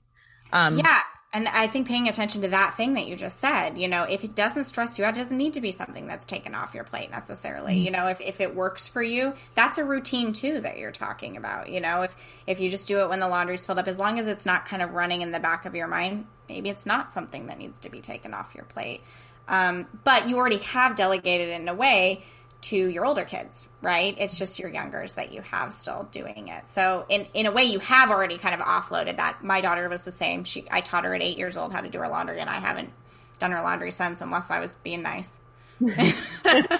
Um, 0.53 0.79
yeah. 0.79 1.01
And 1.33 1.49
I 1.49 1.67
think 1.67 1.87
paying 1.87 2.09
attention 2.09 2.43
to 2.43 2.49
that 2.49 2.77
thing 2.77 2.95
that 2.95 3.07
you 3.07 3.15
just 3.15 3.39
said, 3.39 3.77
you 3.77 3.89
know, 3.89 4.05
if 4.05 4.25
it 4.25 4.35
doesn't 4.35 4.65
stress 4.65 4.99
you 4.99 5.05
out, 5.05 5.17
it 5.17 5.21
doesn't 5.21 5.37
need 5.37 5.55
to 5.55 5.61
be 5.61 5.71
something 5.71 6.07
that's 6.07 6.25
taken 6.25 6.55
off 6.55 6.75
your 6.75 6.85
plate 6.85 7.11
necessarily. 7.11 7.75
Mm-hmm. 7.75 7.85
You 7.85 7.91
know, 7.91 8.07
if, 8.07 8.21
if 8.21 8.41
it 8.41 8.55
works 8.55 8.89
for 8.89 9.03
you, 9.03 9.35
that's 9.55 9.77
a 9.77 9.85
routine 9.85 10.33
too 10.33 10.61
that 10.61 10.79
you're 10.79 10.93
talking 10.93 11.37
about. 11.37 11.69
You 11.69 11.81
know, 11.81 12.03
if 12.03 12.17
if 12.47 12.61
you 12.61 12.71
just 12.71 12.89
do 12.89 13.01
it 13.01 13.11
when 13.11 13.21
the 13.21 13.29
laundry's 13.29 13.65
filled 13.67 13.79
up, 13.79 13.89
as 13.89 13.99
long 13.99 14.19
as 14.19 14.27
it's 14.27 14.47
not 14.47 14.65
kind 14.65 14.83
of 14.83 14.95
running 14.95 15.21
in 15.21 15.31
the 15.31 15.41
back 15.41 15.67
of 15.67 15.75
your 15.75 15.89
mind, 15.89 16.27
maybe 16.49 16.71
it's 16.71 16.87
not 16.87 17.13
something 17.13 17.49
that 17.49 17.59
needs 17.59 17.81
to 17.81 17.91
be 17.91 18.01
taken 18.01 18.33
off 18.33 18.55
your 18.55 18.65
plate. 18.65 19.03
Um, 19.49 19.87
but 20.05 20.29
you 20.29 20.39
already 20.39 20.59
have 20.59 20.97
delegated 20.97 21.51
in 21.51 21.69
a 21.69 21.75
way 21.75 22.25
to 22.69 22.77
your 22.77 23.05
older 23.05 23.25
kids, 23.25 23.69
right? 23.83 24.15
It's 24.19 24.39
just 24.39 24.59
your 24.59 24.71
youngers 24.71 25.15
that 25.15 25.33
you 25.33 25.43
have 25.43 25.73
still 25.73 26.09
doing 26.11 26.49
it. 26.49 26.67
So 26.67 27.07
in 27.09 27.27
in 27.35 27.47
a 27.47 27.53
way 27.53 27.65
you 27.65 27.79
have 27.81 28.11
already 28.11 28.39
kind 28.39 28.55
of 28.55 28.61
offloaded 28.67 29.17
that. 29.17 29.43
My 29.45 29.61
daughter 29.61 29.89
was 29.89 30.05
the 30.05 30.13
same. 30.13 30.45
She 30.45 30.67
I 30.71 30.81
taught 30.81 31.05
her 31.05 31.15
at 31.15 31.23
8 31.23 31.39
years 31.39 31.57
old 31.57 31.73
how 31.73 31.81
to 31.81 31.89
do 31.89 31.99
her 31.99 32.09
laundry 32.09 32.41
and 32.41 32.51
I 32.51 32.59
haven't 32.59 32.91
done 33.39 33.53
her 33.53 33.63
laundry 33.63 33.91
since 33.91 34.21
unless 34.21 34.51
I 34.51 34.61
was 34.61 34.75
being 34.83 35.03
nice. 35.03 35.39
uh, 35.87 36.79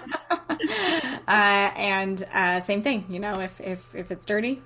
and 1.29 2.27
uh, 2.33 2.61
same 2.61 2.83
thing, 2.83 3.05
you 3.11 3.21
know, 3.21 3.41
if 3.41 3.61
if 3.61 3.95
if 3.95 4.11
it's 4.11 4.25
dirty, 4.25 4.63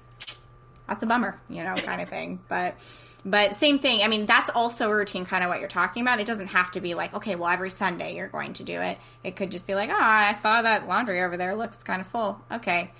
that's 0.88 1.02
a 1.02 1.06
bummer, 1.06 1.40
you 1.48 1.64
know, 1.64 1.74
kind 1.76 2.00
of 2.00 2.08
thing. 2.08 2.40
But 2.48 2.76
but 3.24 3.56
same 3.56 3.78
thing. 3.78 4.02
I 4.02 4.08
mean, 4.08 4.26
that's 4.26 4.50
also 4.50 4.90
a 4.90 4.94
routine, 4.94 5.24
kind 5.24 5.44
of 5.44 5.48
what 5.48 5.60
you're 5.60 5.68
talking 5.68 6.02
about. 6.02 6.20
It 6.20 6.26
doesn't 6.26 6.48
have 6.48 6.70
to 6.72 6.80
be 6.80 6.94
like, 6.94 7.14
okay, 7.14 7.34
well, 7.34 7.50
every 7.50 7.70
Sunday 7.70 8.16
you're 8.16 8.28
going 8.28 8.54
to 8.54 8.64
do 8.64 8.80
it. 8.80 8.98
It 9.22 9.36
could 9.36 9.50
just 9.50 9.66
be 9.66 9.74
like, 9.74 9.90
oh, 9.90 9.98
I 9.98 10.32
saw 10.32 10.62
that 10.62 10.88
laundry 10.88 11.22
over 11.22 11.36
there 11.36 11.54
looks 11.54 11.82
kind 11.82 12.00
of 12.00 12.06
full. 12.06 12.40
Okay. 12.50 12.90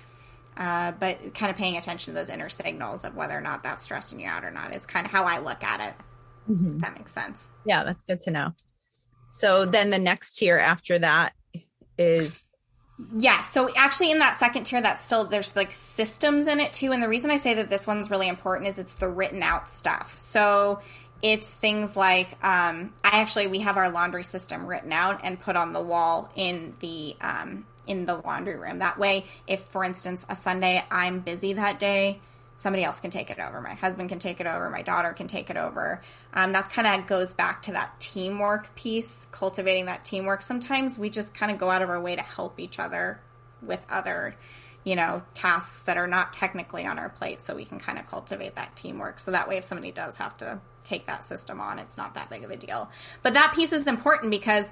Uh, 0.57 0.91
but 0.91 1.33
kind 1.33 1.49
of 1.49 1.55
paying 1.55 1.77
attention 1.77 2.13
to 2.13 2.19
those 2.19 2.29
inner 2.29 2.49
signals 2.49 3.05
of 3.05 3.15
whether 3.15 3.37
or 3.37 3.41
not 3.41 3.63
that's 3.63 3.85
stressing 3.85 4.19
you 4.19 4.27
out 4.27 4.43
or 4.43 4.51
not 4.51 4.73
is 4.75 4.85
kind 4.85 5.05
of 5.05 5.11
how 5.11 5.23
I 5.23 5.39
look 5.39 5.63
at 5.63 5.79
it. 5.79 5.95
Mm-hmm. 6.49 6.79
that 6.79 6.97
makes 6.97 7.13
sense. 7.13 7.47
Yeah, 7.65 7.83
that's 7.83 8.03
good 8.03 8.19
to 8.21 8.31
know. 8.31 8.53
So 9.29 9.65
then 9.65 9.91
the 9.91 9.99
next 9.99 10.37
tier 10.37 10.57
after 10.57 10.99
that 10.99 11.33
is 11.97 12.43
yeah. 13.17 13.41
So 13.41 13.69
actually, 13.75 14.11
in 14.11 14.19
that 14.19 14.35
second 14.35 14.63
tier, 14.63 14.81
that's 14.81 15.05
still 15.05 15.25
there's 15.25 15.55
like 15.55 15.71
systems 15.71 16.47
in 16.47 16.59
it 16.59 16.73
too. 16.73 16.91
And 16.91 17.01
the 17.01 17.07
reason 17.09 17.31
I 17.31 17.35
say 17.35 17.53
that 17.55 17.69
this 17.69 17.87
one's 17.87 18.09
really 18.09 18.27
important 18.27 18.69
is 18.69 18.77
it's 18.79 18.95
the 18.95 19.07
written 19.07 19.43
out 19.43 19.69
stuff. 19.69 20.17
So 20.17 20.81
it's 21.21 21.53
things 21.53 21.95
like 21.95 22.31
um, 22.43 22.93
I 23.03 23.19
actually 23.19 23.47
we 23.47 23.59
have 23.59 23.77
our 23.77 23.89
laundry 23.89 24.23
system 24.23 24.65
written 24.65 24.91
out 24.91 25.21
and 25.23 25.39
put 25.39 25.55
on 25.55 25.73
the 25.73 25.81
wall 25.81 26.31
in 26.35 26.75
the 26.79 27.15
um, 27.21 27.65
in 27.87 28.05
the 28.05 28.17
laundry 28.17 28.55
room. 28.55 28.79
That 28.79 28.97
way, 28.97 29.25
if 29.47 29.61
for 29.67 29.83
instance 29.83 30.25
a 30.29 30.35
Sunday 30.35 30.83
I'm 30.89 31.19
busy 31.19 31.53
that 31.53 31.79
day, 31.79 32.19
somebody 32.61 32.83
else 32.83 32.99
can 32.99 33.09
take 33.09 33.31
it 33.31 33.39
over. 33.39 33.59
My 33.59 33.73
husband 33.73 34.09
can 34.09 34.19
take 34.19 34.39
it 34.39 34.45
over. 34.45 34.69
My 34.69 34.83
daughter 34.83 35.13
can 35.13 35.27
take 35.27 35.49
it 35.49 35.57
over. 35.57 36.01
Um, 36.33 36.51
that's 36.51 36.67
kind 36.67 36.87
of 36.87 37.07
goes 37.07 37.33
back 37.33 37.63
to 37.63 37.71
that 37.71 37.99
teamwork 37.99 38.75
piece, 38.75 39.25
cultivating 39.31 39.85
that 39.85 40.05
teamwork. 40.05 40.43
Sometimes 40.43 40.99
we 40.99 41.09
just 41.09 41.33
kind 41.33 41.51
of 41.51 41.57
go 41.57 41.69
out 41.69 41.81
of 41.81 41.89
our 41.89 41.99
way 41.99 42.15
to 42.15 42.21
help 42.21 42.59
each 42.59 42.77
other 42.79 43.19
with 43.63 43.83
other, 43.89 44.35
you 44.83 44.95
know, 44.95 45.23
tasks 45.33 45.81
that 45.81 45.97
are 45.97 46.07
not 46.07 46.33
technically 46.33 46.85
on 46.85 46.99
our 46.99 47.09
plate, 47.09 47.41
so 47.41 47.55
we 47.55 47.65
can 47.65 47.79
kind 47.79 47.97
of 47.97 48.05
cultivate 48.05 48.55
that 48.55 48.75
teamwork. 48.75 49.19
So 49.19 49.31
that 49.31 49.49
way, 49.49 49.57
if 49.57 49.63
somebody 49.63 49.91
does 49.91 50.17
have 50.17 50.37
to 50.37 50.59
take 50.83 51.07
that 51.07 51.23
system 51.23 51.59
on, 51.59 51.79
it's 51.79 51.97
not 51.97 52.13
that 52.13 52.29
big 52.29 52.43
of 52.43 52.51
a 52.51 52.57
deal. 52.57 52.89
But 53.23 53.33
that 53.33 53.53
piece 53.55 53.73
is 53.73 53.87
important 53.87 54.29
because 54.29 54.71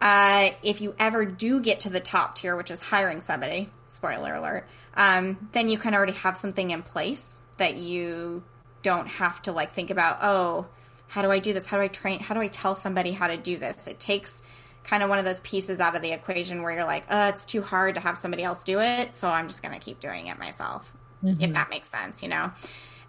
uh, 0.00 0.50
if 0.62 0.82
you 0.82 0.94
ever 0.98 1.24
do 1.24 1.60
get 1.60 1.80
to 1.80 1.90
the 1.90 2.00
top 2.00 2.34
tier, 2.34 2.56
which 2.56 2.70
is 2.70 2.82
hiring 2.82 3.20
somebody, 3.22 3.70
spoiler 3.88 4.34
alert 4.34 4.66
um, 4.96 5.48
then 5.52 5.68
you 5.68 5.78
can 5.78 5.94
already 5.94 6.12
have 6.12 6.36
something 6.36 6.70
in 6.70 6.82
place 6.82 7.38
that 7.58 7.76
you 7.76 8.42
don't 8.82 9.06
have 9.06 9.42
to 9.42 9.52
like 9.52 9.72
think 9.72 9.90
about 9.90 10.18
oh 10.22 10.66
how 11.08 11.22
do 11.22 11.30
i 11.30 11.38
do 11.38 11.52
this? 11.52 11.66
How 11.66 11.76
do 11.76 11.82
i 11.82 11.88
train 11.88 12.20
how 12.20 12.34
do 12.34 12.40
i 12.40 12.48
tell 12.48 12.74
somebody 12.74 13.12
how 13.12 13.26
to 13.26 13.36
do 13.36 13.56
this? 13.56 13.86
It 13.86 14.00
takes 14.00 14.42
kind 14.86 15.02
of 15.02 15.08
one 15.08 15.18
of 15.18 15.24
those 15.24 15.40
pieces 15.40 15.80
out 15.80 15.96
of 15.96 16.02
the 16.02 16.12
equation 16.12 16.62
where 16.62 16.72
you're 16.72 16.84
like 16.84 17.04
oh 17.10 17.28
it's 17.28 17.44
too 17.44 17.60
hard 17.60 17.96
to 17.96 18.00
have 18.00 18.16
somebody 18.16 18.44
else 18.44 18.62
do 18.62 18.80
it 18.80 19.14
so 19.14 19.28
i'm 19.28 19.48
just 19.48 19.62
going 19.62 19.74
to 19.74 19.84
keep 19.84 19.98
doing 19.98 20.28
it 20.28 20.38
myself 20.38 20.92
mm-hmm. 21.24 21.42
if 21.42 21.52
that 21.52 21.68
makes 21.70 21.88
sense 21.88 22.22
you 22.22 22.28
know? 22.28 22.50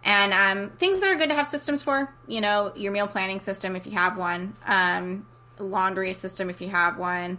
And 0.04 0.32
um, 0.32 0.70
things 0.70 1.00
that 1.00 1.10
are 1.10 1.16
good 1.16 1.30
to 1.30 1.36
have 1.36 1.48
systems 1.48 1.84
for 1.84 2.14
you 2.28 2.42
know 2.42 2.72
your 2.76 2.92
meal 2.92 3.08
planning 3.08 3.40
system 3.40 3.76
if 3.76 3.86
you 3.86 3.92
have 3.94 4.18
one 4.18 4.56
um, 4.66 5.26
laundry 5.60 6.14
system 6.14 6.50
if 6.50 6.62
you 6.62 6.70
have 6.70 6.98
one 6.98 7.38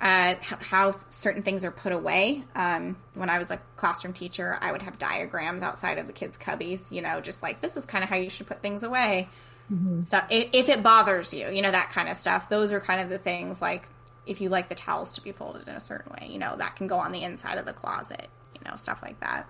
uh, 0.00 0.36
how 0.40 0.92
certain 1.08 1.42
things 1.42 1.64
are 1.64 1.70
put 1.70 1.92
away. 1.92 2.44
Um, 2.54 2.96
when 3.14 3.28
I 3.28 3.38
was 3.38 3.50
a 3.50 3.60
classroom 3.76 4.12
teacher, 4.12 4.56
I 4.60 4.70
would 4.70 4.82
have 4.82 4.98
diagrams 4.98 5.62
outside 5.62 5.98
of 5.98 6.06
the 6.06 6.12
kids' 6.12 6.38
cubbies, 6.38 6.92
you 6.92 7.02
know, 7.02 7.20
just 7.20 7.42
like 7.42 7.60
this 7.60 7.76
is 7.76 7.84
kind 7.84 8.04
of 8.04 8.10
how 8.10 8.16
you 8.16 8.30
should 8.30 8.46
put 8.46 8.62
things 8.62 8.84
away. 8.84 9.28
Mm-hmm. 9.72 10.02
Stuff 10.02 10.26
if, 10.30 10.48
if 10.52 10.68
it 10.68 10.82
bothers 10.82 11.34
you, 11.34 11.50
you 11.50 11.62
know, 11.62 11.70
that 11.70 11.90
kind 11.90 12.08
of 12.08 12.16
stuff. 12.16 12.48
Those 12.48 12.72
are 12.72 12.80
kind 12.80 13.00
of 13.00 13.08
the 13.08 13.18
things 13.18 13.60
like 13.60 13.88
if 14.24 14.40
you 14.40 14.50
like 14.50 14.68
the 14.68 14.74
towels 14.74 15.14
to 15.14 15.22
be 15.22 15.32
folded 15.32 15.66
in 15.66 15.74
a 15.74 15.80
certain 15.80 16.12
way, 16.12 16.28
you 16.30 16.38
know, 16.38 16.54
that 16.56 16.76
can 16.76 16.86
go 16.86 16.98
on 16.98 17.12
the 17.12 17.22
inside 17.22 17.58
of 17.58 17.64
the 17.64 17.72
closet, 17.72 18.28
you 18.54 18.60
know, 18.70 18.76
stuff 18.76 19.00
like 19.02 19.18
that. 19.20 19.48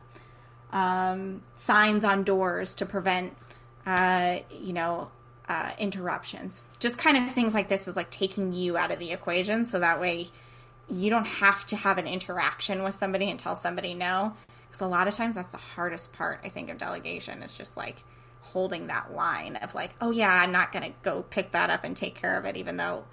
Um, 0.73 1.43
signs 1.57 2.05
on 2.05 2.25
doors 2.25 2.77
to 2.77 2.87
prevent, 2.87 3.37
uh, 3.87 4.39
you 4.51 4.73
know, 4.73 5.11
uh, 5.49 5.71
interruptions. 5.79 6.63
Just 6.79 6.99
kind 6.99 7.17
of 7.17 7.31
things 7.31 7.55
like 7.55 7.69
this 7.69 7.89
is 7.89 7.97
like 7.97 8.11
taking 8.11 8.53
you 8.53 8.77
out 8.77 8.91
of 8.91 8.99
the 8.99 9.13
equation, 9.13 9.65
so 9.65 9.81
that 9.81 10.01
way 10.01 10.29
you 10.91 11.11
don't 11.11 11.27
have 11.27 11.67
to 11.67 11.77
have 11.77 11.99
an 11.99 12.07
interaction 12.07 12.83
with 12.83 12.95
somebody 12.95 13.31
and 13.31 13.39
tell 13.39 13.55
somebody 13.55 13.95
no. 13.95 14.35
Because 14.67 14.81
a 14.81 14.87
lot 14.87 15.09
of 15.09 15.15
times 15.15 15.35
that's 15.35 15.53
the 15.53 15.59
hardest 15.59 16.13
part, 16.13 16.41
I 16.45 16.49
think, 16.49 16.71
of 16.71 16.79
delegation. 16.79 17.43
is 17.43 17.57
just 17.57 17.77
like 17.77 18.05
holding 18.41 18.87
that 18.87 19.15
line 19.15 19.57
of 19.57 19.75
like, 19.75 19.91
oh 20.01 20.11
yeah, 20.11 20.33
I'm 20.33 20.53
not 20.53 20.73
going 20.73 20.85
to 20.85 20.99
go 21.03 21.23
pick 21.23 21.53
that 21.53 21.71
up 21.71 21.85
and 21.85 21.97
take 21.97 22.15
care 22.15 22.39
of 22.39 22.45
it, 22.45 22.57
even 22.57 22.77
though 22.77 23.05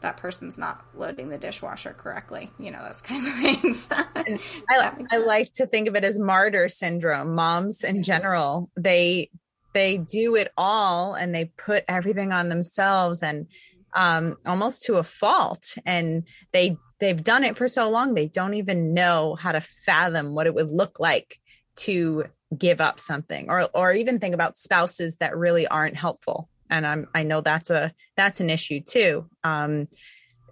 that 0.00 0.16
person's 0.16 0.58
not 0.58 0.84
loading 0.94 1.28
the 1.28 1.38
dishwasher 1.38 1.94
correctly. 1.96 2.50
You 2.58 2.70
know, 2.70 2.82
those 2.82 3.00
kinds 3.02 3.28
of 3.28 3.34
things. 3.34 3.88
I, 3.90 4.92
I 5.10 5.18
like 5.18 5.52
to 5.54 5.66
think 5.66 5.88
of 5.88 5.96
it 5.96 6.04
as 6.04 6.18
martyr 6.18 6.68
syndrome. 6.68 7.34
Moms 7.34 7.84
in 7.84 8.02
general, 8.02 8.70
they 8.76 9.30
they 9.72 9.98
do 9.98 10.36
it 10.36 10.50
all 10.56 11.14
and 11.14 11.34
they 11.34 11.46
put 11.56 11.84
everything 11.88 12.32
on 12.32 12.48
themselves 12.48 13.22
and 13.22 13.46
um, 13.94 14.36
almost 14.46 14.84
to 14.84 14.96
a 14.96 15.02
fault. 15.02 15.76
And 15.84 16.24
they 16.52 16.76
they've 17.00 17.22
done 17.22 17.42
it 17.44 17.56
for 17.56 17.66
so 17.66 17.90
long 17.90 18.14
they 18.14 18.28
don't 18.28 18.54
even 18.54 18.94
know 18.94 19.34
how 19.34 19.50
to 19.52 19.60
fathom 19.60 20.34
what 20.34 20.46
it 20.46 20.54
would 20.54 20.70
look 20.70 21.00
like 21.00 21.38
to 21.74 22.24
give 22.56 22.80
up 22.80 23.00
something 23.00 23.50
or 23.50 23.68
or 23.74 23.92
even 23.92 24.18
think 24.18 24.34
about 24.34 24.56
spouses 24.56 25.16
that 25.16 25.36
really 25.36 25.66
aren't 25.66 25.96
helpful. 25.96 26.48
And 26.70 26.86
i'm 26.86 27.06
i 27.14 27.22
know 27.22 27.40
that's 27.40 27.70
a 27.70 27.92
that's 28.16 28.40
an 28.40 28.50
issue 28.50 28.80
too. 28.80 29.28
Um 29.42 29.88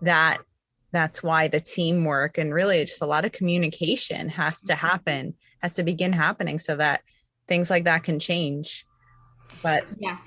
that 0.02 0.38
that's 0.92 1.22
why 1.22 1.46
the 1.46 1.60
teamwork 1.60 2.36
and 2.36 2.52
really 2.52 2.84
just 2.84 3.02
a 3.02 3.06
lot 3.06 3.24
of 3.24 3.32
communication 3.32 4.28
has 4.28 4.60
to 4.62 4.74
happen 4.74 5.34
has 5.62 5.74
to 5.74 5.82
begin 5.82 6.12
happening 6.12 6.58
so 6.58 6.74
that 6.76 7.02
things 7.46 7.70
like 7.70 7.84
that 7.84 8.02
can 8.02 8.18
change 8.18 8.86
but 9.62 9.84
yeah. 9.98 10.18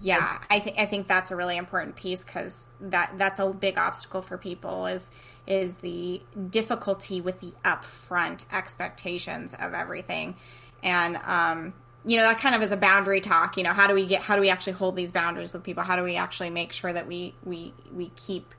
Yeah 0.00 0.38
i 0.50 0.58
think 0.58 0.78
i 0.78 0.86
think 0.86 1.06
that's 1.06 1.30
a 1.30 1.36
really 1.36 1.56
important 1.56 1.94
piece 1.94 2.24
because 2.24 2.68
that 2.80 3.12
that's 3.18 3.38
a 3.38 3.48
big 3.52 3.78
obstacle 3.78 4.20
for 4.20 4.36
people 4.36 4.86
is 4.86 5.10
is 5.46 5.76
the 5.78 6.20
difficulty 6.50 7.20
with 7.20 7.40
the 7.40 7.52
upfront 7.64 8.44
expectations 8.52 9.54
of 9.54 9.74
everything. 9.74 10.36
And 10.82 11.16
um 11.24 11.74
you 12.04 12.16
know 12.16 12.24
that 12.24 12.38
kind 12.40 12.54
of 12.56 12.62
is 12.62 12.72
a 12.72 12.76
boundary 12.76 13.20
talk 13.20 13.56
you 13.56 13.62
know 13.62 13.72
how 13.72 13.86
do 13.86 13.94
we 13.94 14.06
get 14.06 14.22
how 14.22 14.34
do 14.34 14.40
we 14.40 14.50
actually 14.50 14.72
hold 14.74 14.96
these 14.96 15.12
boundaries 15.12 15.52
with 15.52 15.62
people? 15.62 15.84
How 15.84 15.96
do 15.96 16.02
we 16.02 16.16
actually 16.16 16.50
make 16.50 16.72
sure 16.72 16.92
that 16.92 17.06
we 17.06 17.34
we 17.44 17.72
we 17.92 18.10
keep 18.16 18.54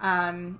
um 0.00 0.58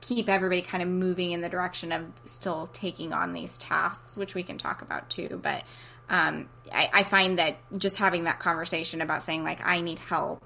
keep 0.00 0.28
everybody 0.28 0.62
kind 0.62 0.82
of 0.82 0.88
moving 0.88 1.32
in 1.32 1.40
the 1.40 1.48
direction 1.48 1.90
of 1.92 2.04
still 2.26 2.66
taking 2.68 3.12
on 3.12 3.32
these 3.32 3.58
tasks 3.58 4.16
which 4.16 4.34
we 4.34 4.42
can 4.42 4.58
talk 4.58 4.82
about 4.82 5.08
too 5.10 5.40
but 5.42 5.64
um, 6.08 6.48
I, 6.72 6.90
I, 6.92 7.02
find 7.02 7.38
that 7.38 7.56
just 7.76 7.96
having 7.96 8.24
that 8.24 8.38
conversation 8.38 9.00
about 9.00 9.22
saying 9.22 9.42
like 9.42 9.60
I 9.64 9.80
need 9.80 9.98
help, 9.98 10.44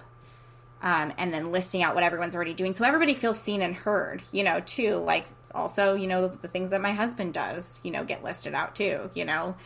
um, 0.83 1.13
and 1.19 1.33
then 1.35 1.53
listing 1.53 1.83
out 1.83 1.95
what 1.95 2.05
everyone's 2.05 2.35
already 2.35 2.55
doing, 2.55 2.73
so 2.73 2.85
everybody 2.85 3.15
feels 3.15 3.39
seen 3.39 3.61
and 3.61 3.75
heard. 3.75 4.23
You 4.33 4.45
know, 4.45 4.61
too. 4.61 4.97
Like 4.97 5.27
also, 5.55 5.95
you 5.95 6.07
know, 6.07 6.29
the 6.29 6.49
things 6.49 6.71
that 6.71 6.81
my 6.81 6.93
husband 6.93 7.35
does, 7.35 7.81
you 7.83 7.91
know, 7.91 8.05
get 8.05 8.25
listed 8.25 8.55
out 8.55 8.75
too. 8.75 9.11
You 9.15 9.25
know, 9.25 9.57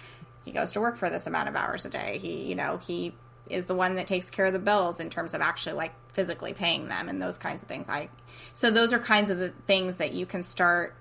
he 0.44 0.52
goes 0.52 0.72
to 0.72 0.80
work 0.80 0.96
for 0.96 1.10
this 1.10 1.26
amount 1.26 1.48
of 1.48 1.56
hours 1.56 1.86
a 1.86 1.90
day. 1.90 2.18
He, 2.18 2.44
you 2.44 2.54
know, 2.54 2.78
he 2.78 3.14
is 3.48 3.66
the 3.66 3.74
one 3.74 3.96
that 3.96 4.06
takes 4.06 4.30
care 4.30 4.46
of 4.46 4.52
the 4.52 4.58
bills 4.58 5.00
in 5.00 5.10
terms 5.10 5.34
of 5.34 5.40
actually 5.40 5.74
like 5.74 5.92
physically 6.12 6.54
paying 6.54 6.88
them 6.88 7.08
and 7.08 7.20
those 7.20 7.38
kinds 7.38 7.62
of 7.62 7.68
things. 7.68 7.88
I 7.88 8.08
so 8.52 8.70
those 8.70 8.92
are 8.92 8.98
kinds 8.98 9.30
of 9.30 9.38
the 9.38 9.50
things 9.66 9.96
that 9.96 10.12
you 10.12 10.26
can 10.26 10.42
start 10.42 10.96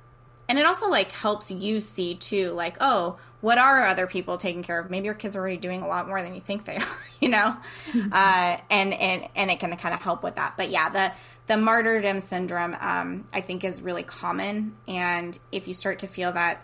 and 0.49 0.59
it 0.59 0.65
also 0.65 0.89
like 0.89 1.11
helps 1.11 1.51
you 1.51 1.79
see 1.79 2.15
too 2.15 2.51
like 2.51 2.75
oh 2.81 3.17
what 3.43 3.57
are 3.57 3.85
other 3.85 4.07
people 4.07 4.37
taking 4.37 4.63
care 4.63 4.79
of? 4.79 4.89
Maybe 4.89 5.03
your 5.03 5.13
kids 5.13 5.35
are 5.35 5.39
already 5.39 5.57
doing 5.57 5.81
a 5.81 5.87
lot 5.87 6.07
more 6.07 6.21
than 6.21 6.33
you 6.33 6.39
think 6.39 6.63
they 6.63 6.77
are, 6.77 6.87
you 7.19 7.27
know? 7.27 7.57
Mm-hmm. 7.91 8.13
Uh, 8.13 8.57
and, 8.69 8.93
and, 8.93 9.27
and 9.35 9.51
it 9.51 9.59
can 9.59 9.75
kind 9.75 9.93
of 9.93 10.01
help 10.01 10.23
with 10.23 10.35
that. 10.35 10.55
But 10.55 10.69
yeah, 10.69 10.87
the, 10.87 11.11
the 11.47 11.57
martyrdom 11.57 12.21
syndrome, 12.21 12.73
um, 12.79 13.27
I 13.33 13.41
think 13.41 13.65
is 13.65 13.81
really 13.81 14.03
common. 14.03 14.77
And 14.87 15.37
if 15.51 15.67
you 15.67 15.73
start 15.73 15.99
to 15.99 16.07
feel 16.07 16.31
that, 16.31 16.61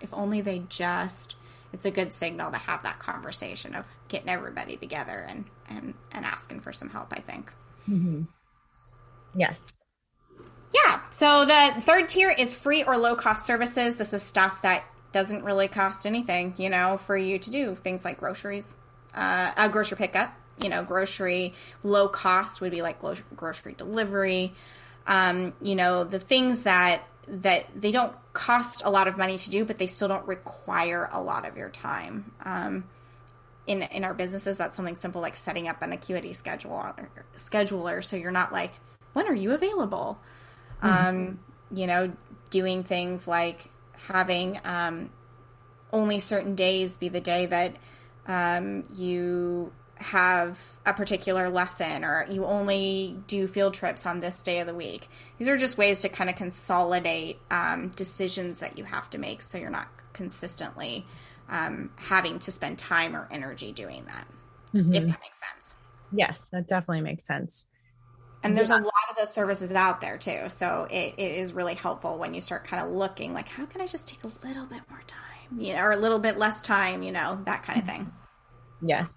if 0.00 0.14
only 0.14 0.40
they 0.40 0.60
just, 0.70 1.36
it's 1.74 1.84
a 1.84 1.90
good 1.90 2.14
signal 2.14 2.50
to 2.50 2.56
have 2.56 2.82
that 2.84 2.98
conversation 2.98 3.74
of 3.74 3.84
getting 4.08 4.30
everybody 4.30 4.78
together 4.78 5.18
and, 5.28 5.44
and, 5.68 5.92
and 6.12 6.24
asking 6.24 6.60
for 6.60 6.72
some 6.72 6.88
help, 6.88 7.12
I 7.12 7.20
think. 7.20 7.52
Mm-hmm. 7.86 8.22
Yes. 9.36 9.84
Yeah. 10.74 11.02
So 11.10 11.44
the 11.44 11.82
third 11.82 12.08
tier 12.08 12.30
is 12.30 12.54
free 12.54 12.84
or 12.84 12.96
low 12.96 13.16
cost 13.16 13.44
services. 13.44 13.96
This 13.96 14.14
is 14.14 14.22
stuff 14.22 14.62
that 14.62 14.84
doesn't 15.12 15.44
really 15.44 15.68
cost 15.68 16.06
anything, 16.06 16.54
you 16.56 16.70
know, 16.70 16.96
for 16.96 17.16
you 17.16 17.38
to 17.38 17.50
do 17.50 17.74
things 17.74 18.04
like 18.04 18.18
groceries, 18.18 18.74
uh, 19.14 19.52
a 19.56 19.68
grocery 19.68 19.96
pickup, 19.96 20.34
you 20.62 20.68
know, 20.68 20.82
grocery 20.82 21.54
low 21.82 22.08
cost 22.08 22.60
would 22.60 22.72
be 22.72 22.82
like 22.82 22.98
grocery 23.36 23.74
delivery. 23.74 24.52
Um, 25.06 25.52
you 25.60 25.74
know, 25.74 26.04
the 26.04 26.18
things 26.18 26.62
that 26.62 27.02
that 27.28 27.66
they 27.74 27.92
don't 27.92 28.14
cost 28.32 28.82
a 28.84 28.90
lot 28.90 29.08
of 29.08 29.16
money 29.16 29.38
to 29.38 29.50
do, 29.50 29.64
but 29.64 29.78
they 29.78 29.86
still 29.86 30.08
don't 30.08 30.26
require 30.26 31.08
a 31.12 31.20
lot 31.20 31.46
of 31.46 31.56
your 31.56 31.70
time. 31.70 32.32
Um, 32.44 32.84
in 33.66 33.82
in 33.82 34.04
our 34.04 34.14
businesses, 34.14 34.56
that's 34.56 34.76
something 34.76 34.94
simple 34.94 35.20
like 35.20 35.36
setting 35.36 35.68
up 35.68 35.82
an 35.82 35.92
acuity 35.92 36.32
schedule 36.32 36.84
scheduler, 37.36 38.02
so 38.02 38.16
you're 38.16 38.30
not 38.30 38.52
like, 38.52 38.72
when 39.12 39.26
are 39.26 39.34
you 39.34 39.52
available? 39.52 40.18
Mm-hmm. 40.82 41.08
Um, 41.08 41.40
you 41.74 41.86
know, 41.86 42.12
doing 42.50 42.82
things 42.82 43.26
like 43.26 43.68
having 44.08 44.60
um, 44.64 45.10
only 45.92 46.18
certain 46.18 46.54
days 46.54 46.96
be 46.96 47.08
the 47.08 47.20
day 47.20 47.46
that 47.46 47.76
um, 48.26 48.84
you 48.94 49.72
have 49.96 50.60
a 50.84 50.92
particular 50.92 51.48
lesson 51.48 52.04
or 52.04 52.26
you 52.28 52.44
only 52.44 53.16
do 53.28 53.46
field 53.46 53.72
trips 53.72 54.04
on 54.04 54.20
this 54.20 54.42
day 54.42 54.60
of 54.60 54.66
the 54.66 54.74
week. 54.74 55.08
These 55.38 55.48
are 55.48 55.56
just 55.56 55.78
ways 55.78 56.02
to 56.02 56.08
kind 56.08 56.28
of 56.28 56.36
consolidate 56.36 57.38
um, 57.50 57.88
decisions 57.90 58.58
that 58.58 58.76
you 58.76 58.84
have 58.84 59.08
to 59.10 59.18
make 59.18 59.42
so 59.42 59.58
you're 59.58 59.70
not 59.70 59.88
consistently 60.12 61.06
um, 61.48 61.90
having 61.96 62.38
to 62.40 62.50
spend 62.50 62.78
time 62.78 63.14
or 63.14 63.28
energy 63.30 63.72
doing 63.72 64.04
that, 64.06 64.26
mm-hmm. 64.74 64.94
if 64.94 65.06
that 65.06 65.20
makes 65.20 65.40
sense. 65.40 65.74
Yes, 66.10 66.48
that 66.48 66.66
definitely 66.66 67.02
makes 67.02 67.26
sense. 67.26 67.66
And 68.42 68.58
there's 68.58 68.70
a 68.70 68.76
lot 68.76 68.92
of 69.10 69.16
those 69.16 69.32
services 69.32 69.72
out 69.72 70.00
there 70.00 70.18
too. 70.18 70.48
So 70.48 70.88
it, 70.90 71.14
it 71.16 71.36
is 71.36 71.52
really 71.52 71.74
helpful 71.74 72.18
when 72.18 72.34
you 72.34 72.40
start 72.40 72.64
kind 72.64 72.82
of 72.82 72.90
looking 72.90 73.32
like, 73.32 73.48
how 73.48 73.66
can 73.66 73.80
I 73.80 73.86
just 73.86 74.08
take 74.08 74.24
a 74.24 74.46
little 74.46 74.66
bit 74.66 74.80
more 74.90 75.00
time, 75.06 75.60
you 75.60 75.74
know, 75.74 75.80
or 75.80 75.92
a 75.92 75.96
little 75.96 76.18
bit 76.18 76.38
less 76.38 76.60
time, 76.60 77.02
you 77.02 77.12
know, 77.12 77.40
that 77.46 77.62
kind 77.62 77.78
of 77.78 77.86
mm-hmm. 77.86 77.96
thing. 77.98 78.12
Yes. 78.82 79.08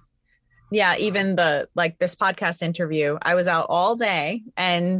Yeah. 0.71 0.95
Even 0.97 1.35
the, 1.35 1.67
like 1.75 1.97
this 1.97 2.15
podcast 2.15 2.61
interview, 2.61 3.17
I 3.21 3.33
was 3.33 3.47
out 3.47 3.67
all 3.69 3.95
day 3.95 4.43
and 4.55 4.99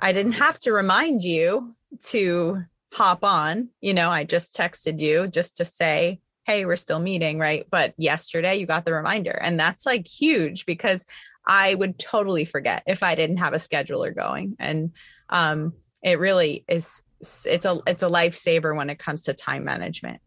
I 0.00 0.12
didn't 0.12 0.32
have 0.32 0.58
to 0.60 0.72
remind 0.72 1.22
you 1.22 1.74
to 2.08 2.62
hop 2.92 3.24
on. 3.24 3.70
You 3.80 3.94
know, 3.94 4.10
I 4.10 4.24
just 4.24 4.54
texted 4.54 5.00
you 5.00 5.28
just 5.28 5.56
to 5.58 5.64
say, 5.64 6.20
hey, 6.46 6.64
we're 6.64 6.76
still 6.76 6.98
meeting, 6.98 7.38
right? 7.38 7.66
But 7.70 7.94
yesterday 7.96 8.56
you 8.56 8.66
got 8.66 8.84
the 8.84 8.92
reminder. 8.92 9.32
And 9.32 9.58
that's 9.58 9.84
like 9.84 10.06
huge 10.06 10.64
because 10.64 11.04
I 11.46 11.74
would 11.74 11.98
totally 11.98 12.44
forget 12.44 12.82
if 12.86 13.02
I 13.02 13.14
didn't 13.14 13.38
have 13.38 13.52
a 13.52 13.58
scheduler 13.58 14.14
going. 14.14 14.56
And 14.58 14.92
um, 15.28 15.74
it 16.02 16.18
really 16.18 16.64
is 16.68 17.02
it's 17.44 17.64
a 17.64 17.80
it's 17.86 18.02
a 18.02 18.08
lifesaver 18.08 18.76
when 18.76 18.90
it 18.90 18.98
comes 18.98 19.24
to 19.24 19.34
time 19.34 19.64
management. 19.64 20.20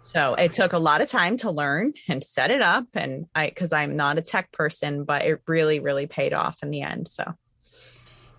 So 0.00 0.34
it 0.34 0.52
took 0.52 0.74
a 0.74 0.78
lot 0.78 1.00
of 1.00 1.08
time 1.08 1.38
to 1.38 1.50
learn 1.50 1.94
and 2.08 2.22
set 2.22 2.50
it 2.50 2.60
up 2.60 2.86
and 2.94 3.26
I 3.34 3.50
cuz 3.50 3.72
I'm 3.72 3.96
not 3.96 4.18
a 4.18 4.22
tech 4.22 4.52
person, 4.52 5.04
but 5.04 5.24
it 5.24 5.40
really 5.46 5.80
really 5.80 6.06
paid 6.06 6.32
off 6.32 6.62
in 6.62 6.70
the 6.70 6.82
end. 6.82 7.08
So 7.08 7.34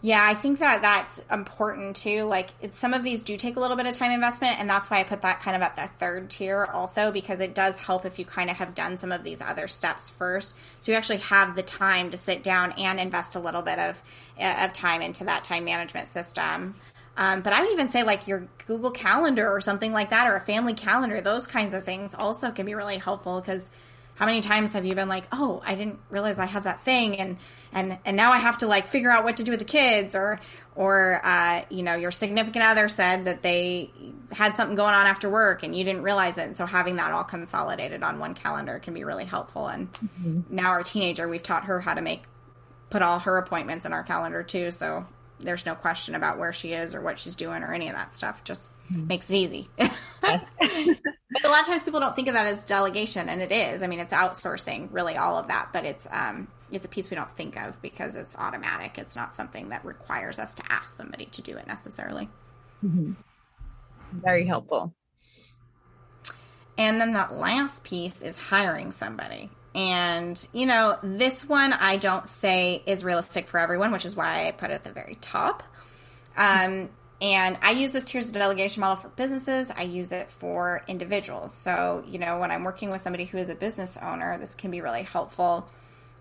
yeah, 0.01 0.21
I 0.23 0.35
think 0.35 0.59
that 0.59 0.83
that's 0.83 1.19
important 1.31 1.95
too. 1.95 2.25
Like 2.25 2.49
some 2.73 2.93
of 2.93 3.03
these 3.03 3.23
do 3.23 3.37
take 3.37 3.55
a 3.55 3.59
little 3.59 3.77
bit 3.77 3.87
of 3.87 3.93
time 3.93 4.11
investment, 4.11 4.59
and 4.59 4.69
that's 4.69 4.89
why 4.89 4.99
I 4.99 5.03
put 5.03 5.21
that 5.21 5.41
kind 5.41 5.55
of 5.55 5.63
at 5.63 5.75
the 5.75 5.87
third 5.87 6.29
tier 6.29 6.65
also 6.65 7.11
because 7.11 7.39
it 7.39 7.55
does 7.55 7.79
help 7.79 8.05
if 8.05 8.19
you 8.19 8.25
kind 8.25 8.49
of 8.49 8.57
have 8.57 8.75
done 8.75 8.97
some 8.97 9.11
of 9.11 9.23
these 9.23 9.41
other 9.41 9.67
steps 9.67 10.09
first, 10.09 10.55
so 10.79 10.91
you 10.91 10.97
actually 10.97 11.17
have 11.17 11.55
the 11.55 11.63
time 11.63 12.11
to 12.11 12.17
sit 12.17 12.43
down 12.43 12.73
and 12.73 12.99
invest 12.99 13.35
a 13.35 13.39
little 13.39 13.63
bit 13.63 13.79
of 13.79 14.01
of 14.39 14.73
time 14.73 15.01
into 15.01 15.23
that 15.23 15.43
time 15.43 15.65
management 15.65 16.07
system. 16.07 16.75
Um, 17.17 17.41
but 17.41 17.53
I 17.53 17.61
would 17.61 17.71
even 17.71 17.89
say 17.89 18.03
like 18.03 18.27
your 18.27 18.47
Google 18.67 18.91
Calendar 18.91 19.49
or 19.49 19.61
something 19.61 19.93
like 19.93 20.09
that, 20.09 20.27
or 20.27 20.35
a 20.35 20.41
family 20.41 20.73
calendar. 20.73 21.21
Those 21.21 21.47
kinds 21.47 21.73
of 21.73 21.83
things 21.83 22.13
also 22.13 22.51
can 22.51 22.65
be 22.65 22.75
really 22.75 22.97
helpful 22.97 23.39
because 23.39 23.71
how 24.15 24.25
many 24.25 24.41
times 24.41 24.73
have 24.73 24.85
you 24.85 24.95
been 24.95 25.09
like 25.09 25.25
oh 25.31 25.61
i 25.65 25.75
didn't 25.75 25.99
realize 26.09 26.39
i 26.39 26.45
had 26.45 26.63
that 26.63 26.81
thing 26.81 27.17
and 27.17 27.37
and 27.71 27.97
and 28.05 28.17
now 28.17 28.31
i 28.31 28.37
have 28.37 28.57
to 28.57 28.67
like 28.67 28.87
figure 28.87 29.09
out 29.09 29.23
what 29.23 29.37
to 29.37 29.43
do 29.43 29.51
with 29.51 29.59
the 29.59 29.65
kids 29.65 30.15
or 30.15 30.39
or 30.77 31.21
uh, 31.23 31.61
you 31.69 31.83
know 31.83 31.95
your 31.95 32.11
significant 32.11 32.65
other 32.65 32.89
said 32.89 33.25
that 33.25 33.41
they 33.41 33.89
had 34.33 34.57
something 34.57 34.75
going 34.75 34.93
on 34.93 35.05
after 35.05 35.29
work 35.29 35.63
and 35.63 35.73
you 35.73 35.85
didn't 35.85 36.01
realize 36.01 36.37
it 36.37 36.41
and 36.41 36.57
so 36.57 36.65
having 36.65 36.97
that 36.97 37.13
all 37.13 37.23
consolidated 37.23 38.03
on 38.03 38.19
one 38.19 38.33
calendar 38.33 38.79
can 38.79 38.93
be 38.93 39.05
really 39.05 39.23
helpful 39.23 39.67
and 39.67 39.91
mm-hmm. 39.93 40.41
now 40.49 40.67
our 40.71 40.83
teenager 40.83 41.27
we've 41.29 41.43
taught 41.43 41.65
her 41.65 41.79
how 41.79 41.93
to 41.93 42.01
make 42.01 42.23
put 42.89 43.01
all 43.01 43.19
her 43.19 43.37
appointments 43.37 43.85
in 43.85 43.93
our 43.93 44.03
calendar 44.03 44.43
too 44.43 44.69
so 44.69 45.05
there's 45.39 45.65
no 45.65 45.75
question 45.75 46.15
about 46.15 46.37
where 46.37 46.53
she 46.53 46.73
is 46.73 46.95
or 46.95 47.01
what 47.01 47.19
she's 47.19 47.35
doing 47.35 47.63
or 47.63 47.73
any 47.73 47.87
of 47.87 47.95
that 47.95 48.13
stuff 48.13 48.43
just. 48.43 48.69
Makes 48.89 49.29
it 49.29 49.35
easy 49.35 49.69
but 51.35 51.45
a 51.45 51.49
lot 51.49 51.61
of 51.61 51.67
times 51.67 51.83
people 51.83 51.99
don't 51.99 52.15
think 52.15 52.27
of 52.27 52.33
that 52.33 52.45
as 52.45 52.63
delegation, 52.63 53.29
and 53.29 53.41
it 53.41 53.51
is. 53.51 53.83
I 53.83 53.87
mean, 53.87 53.99
it's 53.99 54.13
outsourcing, 54.13 54.89
really, 54.91 55.17
all 55.17 55.37
of 55.37 55.47
that. 55.47 55.69
But 55.73 55.85
it's 55.85 56.07
um, 56.11 56.47
it's 56.71 56.85
a 56.85 56.89
piece 56.89 57.09
we 57.09 57.15
don't 57.15 57.31
think 57.31 57.57
of 57.57 57.81
because 57.81 58.15
it's 58.15 58.35
automatic. 58.37 58.97
It's 58.97 59.15
not 59.15 59.35
something 59.35 59.69
that 59.69 59.85
requires 59.85 60.39
us 60.39 60.55
to 60.55 60.63
ask 60.69 60.89
somebody 60.89 61.25
to 61.25 61.41
do 61.41 61.57
it 61.57 61.67
necessarily. 61.67 62.29
Mm-hmm. 62.83 63.13
Very 64.13 64.45
helpful. 64.45 64.93
And 66.77 66.99
then 66.99 67.13
that 67.13 67.33
last 67.33 67.83
piece 67.83 68.21
is 68.21 68.37
hiring 68.37 68.91
somebody. 68.91 69.49
And, 69.73 70.45
you 70.53 70.65
know, 70.65 70.97
this 71.03 71.47
one 71.47 71.73
I 71.73 71.97
don't 71.97 72.27
say 72.27 72.81
is 72.85 73.03
realistic 73.03 73.47
for 73.47 73.59
everyone, 73.59 73.91
which 73.91 74.05
is 74.05 74.15
why 74.15 74.47
I 74.47 74.51
put 74.51 74.71
it 74.71 74.73
at 74.73 74.83
the 74.83 74.91
very 74.91 75.15
top. 75.19 75.63
Um, 76.37 76.89
and 77.21 77.57
I 77.61 77.71
use 77.71 77.91
this 77.91 78.03
tiers 78.03 78.27
of 78.27 78.33
delegation 78.33 78.81
model 78.81 78.97
for 78.97 79.09
businesses. 79.09 79.71
I 79.71 79.83
use 79.83 80.11
it 80.11 80.29
for 80.29 80.83
individuals. 80.87 81.53
So, 81.53 82.03
you 82.07 82.19
know, 82.19 82.39
when 82.39 82.51
I'm 82.51 82.63
working 82.63 82.91
with 82.91 83.01
somebody 83.01 83.25
who 83.25 83.37
is 83.37 83.49
a 83.49 83.55
business 83.55 83.97
owner, 83.97 84.37
this 84.37 84.53
can 84.53 84.69
be 84.69 84.81
really 84.81 85.03
helpful 85.03 85.69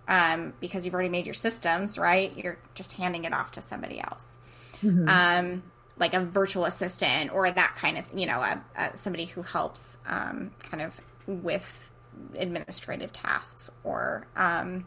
um, 0.07 0.53
because 0.61 0.85
you've 0.85 0.95
already 0.95 1.09
made 1.09 1.27
your 1.27 1.35
systems, 1.35 1.99
right? 1.99 2.37
You're 2.37 2.59
just 2.75 2.93
handing 2.93 3.25
it 3.25 3.33
off 3.33 3.53
to 3.53 3.63
somebody 3.63 4.01
else. 4.01 4.39
Mm-hmm. 4.83 5.09
Um, 5.09 5.63
like 5.97 6.15
a 6.15 6.21
virtual 6.21 6.65
assistant 6.65 7.33
or 7.33 7.51
that 7.51 7.77
kind 7.77 7.99
of, 7.99 8.07
you 8.15 8.27
know, 8.27 8.41
a, 8.41 8.63
a, 8.77 8.97
somebody 8.97 9.25
who 9.25 9.43
helps 9.43 9.99
um, 10.07 10.53
kind 10.61 10.83
of 10.83 11.01
with 11.27 11.91
administrative 12.37 13.13
tasks 13.13 13.71
or 13.83 14.27
um, 14.37 14.85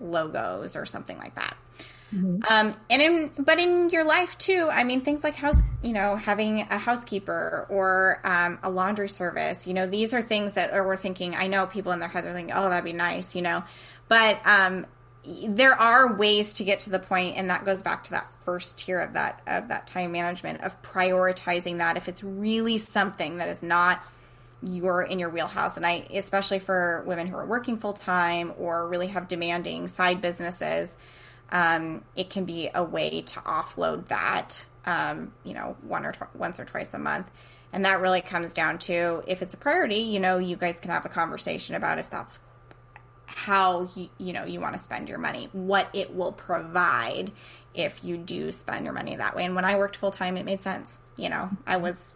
logos 0.00 0.76
or 0.76 0.86
something 0.86 1.18
like 1.18 1.34
that. 1.36 1.56
Mm-hmm. 2.14 2.52
Um, 2.52 2.76
and 2.88 3.02
in, 3.02 3.30
but 3.38 3.58
in 3.58 3.90
your 3.90 4.04
life 4.04 4.38
too, 4.38 4.68
I 4.70 4.84
mean, 4.84 5.00
things 5.00 5.24
like 5.24 5.34
house, 5.34 5.60
you 5.82 5.92
know, 5.92 6.16
having 6.16 6.60
a 6.60 6.78
housekeeper 6.78 7.66
or 7.68 8.20
um, 8.24 8.58
a 8.62 8.70
laundry 8.70 9.08
service, 9.08 9.66
you 9.66 9.74
know, 9.74 9.86
these 9.86 10.14
are 10.14 10.22
things 10.22 10.54
that 10.54 10.72
are, 10.72 10.86
we're 10.86 10.96
thinking. 10.96 11.34
I 11.34 11.48
know 11.48 11.66
people 11.66 11.92
in 11.92 11.98
their 11.98 12.08
heads 12.08 12.26
are 12.26 12.32
thinking, 12.32 12.54
oh, 12.54 12.68
that'd 12.68 12.84
be 12.84 12.92
nice, 12.92 13.34
you 13.34 13.42
know, 13.42 13.64
but 14.08 14.38
um, 14.44 14.86
there 15.24 15.74
are 15.74 16.14
ways 16.14 16.54
to 16.54 16.64
get 16.64 16.80
to 16.80 16.90
the 16.90 16.98
point, 16.98 17.36
and 17.36 17.50
that 17.50 17.64
goes 17.64 17.82
back 17.82 18.04
to 18.04 18.10
that 18.10 18.30
first 18.42 18.78
tier 18.78 19.00
of 19.00 19.14
that 19.14 19.40
of 19.46 19.68
that 19.68 19.86
time 19.86 20.12
management 20.12 20.60
of 20.60 20.80
prioritizing 20.82 21.78
that. 21.78 21.96
If 21.96 22.08
it's 22.08 22.22
really 22.22 22.78
something 22.78 23.38
that 23.38 23.48
is 23.48 23.62
not 23.62 24.04
you're 24.62 25.02
in 25.02 25.18
your 25.18 25.28
wheelhouse 25.28 25.76
and 25.76 25.84
i 25.84 26.06
especially 26.14 26.58
for 26.58 27.04
women 27.06 27.26
who 27.26 27.36
are 27.36 27.44
working 27.44 27.76
full 27.76 27.92
time 27.92 28.50
or 28.56 28.88
really 28.88 29.08
have 29.08 29.28
demanding 29.28 29.86
side 29.86 30.22
businesses 30.22 30.96
um, 31.50 32.02
it 32.16 32.30
can 32.30 32.44
be 32.44 32.70
a 32.74 32.82
way 32.82 33.22
to 33.22 33.40
offload 33.40 34.08
that, 34.08 34.66
um, 34.86 35.32
you 35.44 35.54
know, 35.54 35.76
one 35.82 36.04
or 36.04 36.12
tw- 36.12 36.34
once 36.34 36.58
or 36.58 36.64
twice 36.64 36.94
a 36.94 36.98
month. 36.98 37.30
And 37.72 37.84
that 37.84 38.00
really 38.00 38.20
comes 38.20 38.52
down 38.52 38.78
to 38.80 39.24
if 39.26 39.42
it's 39.42 39.54
a 39.54 39.56
priority, 39.56 39.96
you 39.96 40.20
know, 40.20 40.38
you 40.38 40.56
guys 40.56 40.78
can 40.80 40.90
have 40.90 41.02
the 41.02 41.08
conversation 41.08 41.74
about 41.74 41.98
if 41.98 42.08
that's 42.08 42.38
how 43.26 43.88
you, 43.96 44.08
you 44.18 44.32
know 44.32 44.44
you 44.44 44.60
want 44.60 44.74
to 44.74 44.78
spend 44.78 45.08
your 45.08 45.18
money, 45.18 45.48
what 45.52 45.88
it 45.92 46.14
will 46.14 46.32
provide 46.32 47.32
if 47.74 48.04
you 48.04 48.16
do 48.16 48.52
spend 48.52 48.84
your 48.84 48.94
money 48.94 49.16
that 49.16 49.34
way. 49.34 49.44
And 49.44 49.56
when 49.56 49.64
I 49.64 49.76
worked 49.76 49.96
full 49.96 50.12
time, 50.12 50.36
it 50.36 50.44
made 50.44 50.62
sense. 50.62 50.98
You 51.16 51.30
know, 51.30 51.50
I 51.66 51.78
was 51.78 52.14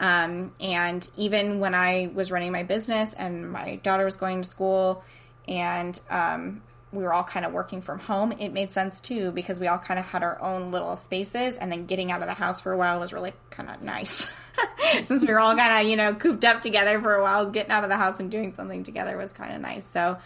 um, 0.00 0.52
and 0.60 1.06
even 1.16 1.60
when 1.60 1.74
I 1.74 2.10
was 2.12 2.32
running 2.32 2.50
my 2.50 2.64
business 2.64 3.14
and 3.14 3.50
my 3.50 3.76
daughter 3.76 4.04
was 4.04 4.16
going 4.16 4.42
to 4.42 4.48
school 4.48 5.04
and 5.46 5.98
um, 6.10 6.62
we 6.92 7.02
were 7.02 7.12
all 7.12 7.24
kind 7.24 7.46
of 7.46 7.52
working 7.52 7.80
from 7.80 7.98
home, 7.98 8.32
it 8.32 8.50
made 8.52 8.72
sense 8.72 9.00
too 9.00 9.30
because 9.32 9.58
we 9.58 9.66
all 9.66 9.78
kind 9.78 9.98
of 9.98 10.06
had 10.06 10.22
our 10.22 10.40
own 10.42 10.70
little 10.70 10.94
spaces, 10.94 11.56
and 11.56 11.72
then 11.72 11.86
getting 11.86 12.12
out 12.12 12.20
of 12.20 12.28
the 12.28 12.34
house 12.34 12.60
for 12.60 12.72
a 12.72 12.76
while 12.76 13.00
was 13.00 13.12
really 13.12 13.32
kind 13.50 13.70
of 13.70 13.82
nice. 13.82 14.26
Since 15.04 15.24
we 15.26 15.32
were 15.32 15.40
all 15.40 15.56
kind 15.56 15.84
of 15.84 15.90
you 15.90 15.96
know 15.96 16.14
cooped 16.14 16.44
up 16.44 16.60
together 16.60 17.00
for 17.00 17.14
a 17.14 17.22
while, 17.22 17.48
getting 17.48 17.72
out 17.72 17.82
of 17.82 17.90
the 17.90 17.96
house 17.96 18.20
and 18.20 18.30
doing 18.30 18.52
something 18.52 18.82
together 18.82 19.16
was 19.16 19.32
kind 19.32 19.54
of 19.54 19.60
nice. 19.60 19.86
So, 19.86 20.18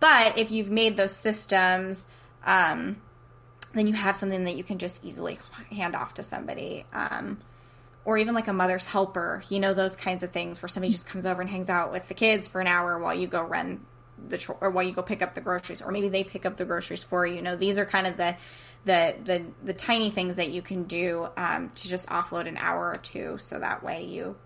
but 0.00 0.38
if 0.38 0.50
you've 0.50 0.70
made 0.70 0.96
those 0.96 1.14
systems, 1.14 2.06
um, 2.44 2.96
then 3.74 3.86
you 3.86 3.92
have 3.92 4.16
something 4.16 4.44
that 4.44 4.56
you 4.56 4.64
can 4.64 4.78
just 4.78 5.04
easily 5.04 5.38
hand 5.70 5.94
off 5.94 6.14
to 6.14 6.22
somebody. 6.22 6.86
Um, 6.94 7.38
or 8.06 8.16
even 8.16 8.34
like 8.34 8.48
a 8.48 8.52
mother's 8.54 8.86
helper, 8.86 9.42
you 9.50 9.60
know, 9.60 9.74
those 9.74 9.94
kinds 9.94 10.22
of 10.22 10.30
things 10.30 10.62
where 10.62 10.68
somebody 10.68 10.90
just 10.90 11.06
comes 11.06 11.26
over 11.26 11.42
and 11.42 11.50
hangs 11.50 11.68
out 11.68 11.92
with 11.92 12.08
the 12.08 12.14
kids 12.14 12.48
for 12.48 12.60
an 12.60 12.66
hour 12.66 12.98
while 12.98 13.14
you 13.14 13.26
go 13.26 13.42
run 13.42 13.84
the 14.28 14.56
or 14.60 14.70
while 14.70 14.84
you 14.84 14.92
go 14.92 15.02
pick 15.02 15.22
up 15.22 15.34
the 15.34 15.40
groceries, 15.40 15.82
or 15.82 15.90
maybe 15.90 16.08
they 16.08 16.24
pick 16.24 16.46
up 16.46 16.56
the 16.56 16.64
groceries 16.64 17.02
for 17.02 17.26
you. 17.26 17.36
You 17.36 17.42
know, 17.42 17.56
these 17.56 17.78
are 17.78 17.84
kind 17.84 18.06
of 18.06 18.16
the 18.16 18.36
the 18.84 19.14
the, 19.24 19.44
the 19.64 19.72
tiny 19.72 20.10
things 20.10 20.36
that 20.36 20.50
you 20.50 20.62
can 20.62 20.84
do 20.84 21.28
um, 21.36 21.70
to 21.70 21.88
just 21.88 22.08
offload 22.08 22.46
an 22.46 22.56
hour 22.56 22.90
or 22.90 22.96
two, 22.96 23.38
so 23.38 23.58
that 23.58 23.82
way 23.82 24.04
you 24.04 24.36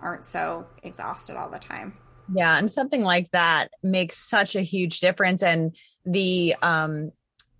aren't 0.00 0.24
so 0.24 0.66
exhausted 0.82 1.36
all 1.36 1.50
the 1.50 1.58
time. 1.58 1.96
Yeah, 2.34 2.56
and 2.56 2.70
something 2.70 3.02
like 3.02 3.30
that 3.32 3.68
makes 3.82 4.16
such 4.16 4.56
a 4.56 4.62
huge 4.62 5.00
difference, 5.00 5.42
and 5.42 5.76
the 6.04 6.54
um 6.62 7.12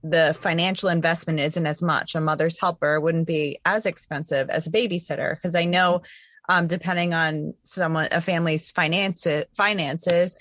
the 0.05 0.37
financial 0.38 0.90
investment 0.90 1.40
isn't 1.40 1.67
as 1.67 1.83
much. 1.83 2.14
A 2.14 2.21
mother's 2.21 2.61
helper 2.61 3.01
wouldn't 3.01 3.27
be 3.27 3.59
as 3.64 3.87
expensive 3.87 4.51
as 4.51 4.67
a 4.67 4.71
babysitter 4.71 5.35
because 5.35 5.55
I 5.55 5.64
know, 5.64 6.03
um, 6.49 6.67
depending 6.67 7.14
on 7.14 7.55
someone 7.62 8.09
a 8.12 8.21
family's 8.21 8.71
finances, 8.71 9.47
finances, 9.57 10.37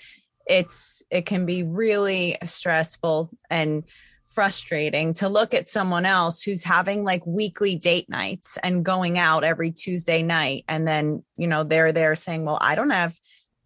it's 0.46 1.02
it 1.10 1.26
can 1.26 1.46
be 1.46 1.62
really 1.62 2.36
stressful 2.44 3.30
and 3.50 3.84
frustrating 4.26 5.12
to 5.12 5.28
look 5.28 5.54
at 5.54 5.68
someone 5.68 6.04
else 6.04 6.42
who's 6.42 6.64
having 6.64 7.04
like 7.04 7.24
weekly 7.24 7.76
date 7.76 8.08
nights 8.08 8.58
and 8.62 8.84
going 8.84 9.18
out 9.18 9.44
every 9.44 9.70
Tuesday 9.70 10.22
night 10.22 10.64
and 10.68 10.88
then 10.88 11.22
you 11.36 11.46
know 11.46 11.62
they're 11.62 11.92
there 11.92 12.16
saying 12.16 12.44
well 12.44 12.58
I 12.60 12.74
don't 12.74 12.90
have 12.90 13.18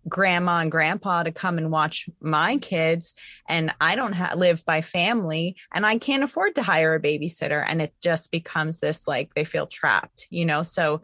grandma 0.09 0.61
and 0.61 0.71
grandpa 0.71 1.23
to 1.23 1.33
come 1.33 1.59
and 1.59 1.71
watch 1.71 2.09
my 2.21 2.57
kids 2.59 3.15
and 3.49 3.75
I 3.81 3.95
don't 3.95 4.13
ha- 4.13 4.35
live 4.37 4.65
by 4.65 4.81
family 4.81 5.57
and 5.73 5.85
I 5.85 5.99
can't 5.99 6.23
afford 6.23 6.55
to 6.55 6.63
hire 6.63 6.95
a 6.95 7.01
babysitter. 7.01 7.65
And 7.67 7.83
it 7.83 7.93
just 8.03 8.31
becomes 8.31 8.81
this 8.81 9.07
like 9.07 9.35
they 9.35 9.45
feel 9.45 9.67
trapped 9.67 10.27
you 10.31 10.45
know? 10.45 10.63
So 10.63 11.03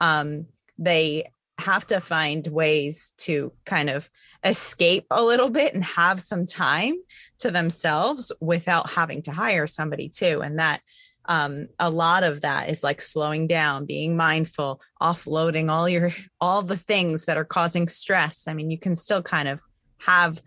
um 0.00 0.46
they 0.78 1.30
have 1.58 1.86
to 1.86 2.00
find 2.00 2.46
ways 2.46 3.12
to 3.18 3.52
kind 3.64 3.90
of 3.90 4.10
escape 4.44 5.06
a 5.10 5.22
little 5.22 5.50
bit 5.50 5.74
and 5.74 5.84
have 5.84 6.20
some 6.20 6.46
time 6.46 6.94
to 7.38 7.50
themselves 7.50 8.32
without 8.40 8.90
having 8.90 9.22
to 9.22 9.32
hire 9.32 9.66
somebody 9.66 10.08
too. 10.08 10.42
And 10.42 10.58
that 10.58 10.80
um, 11.24 11.68
a 11.78 11.90
lot 11.90 12.22
of 12.22 12.42
that 12.42 12.68
is 12.68 12.84
like 12.84 13.00
slowing 13.00 13.48
down 13.48 13.84
being 13.84 14.16
mindful 14.16 14.80
offloading 15.02 15.70
all 15.70 15.88
your 15.88 16.10
all 16.40 16.62
the 16.62 16.76
things 16.76 17.24
that 17.24 17.36
are 17.36 17.44
causing 17.44 17.88
stress. 17.88 18.46
I 18.46 18.54
mean 18.54 18.70
you 18.70 18.78
can 18.78 18.94
still 18.94 19.22
kind 19.22 19.48
of 19.48 19.60
have 19.98 20.40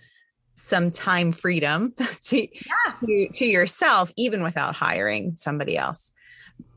some 0.56 0.92
time 0.92 1.32
freedom 1.32 1.94
to, 2.24 2.42
yeah. 2.42 2.94
to, 3.06 3.30
to 3.34 3.46
yourself 3.46 4.12
even 4.16 4.44
without 4.44 4.76
hiring 4.76 5.34
somebody 5.34 5.78
else 5.78 6.14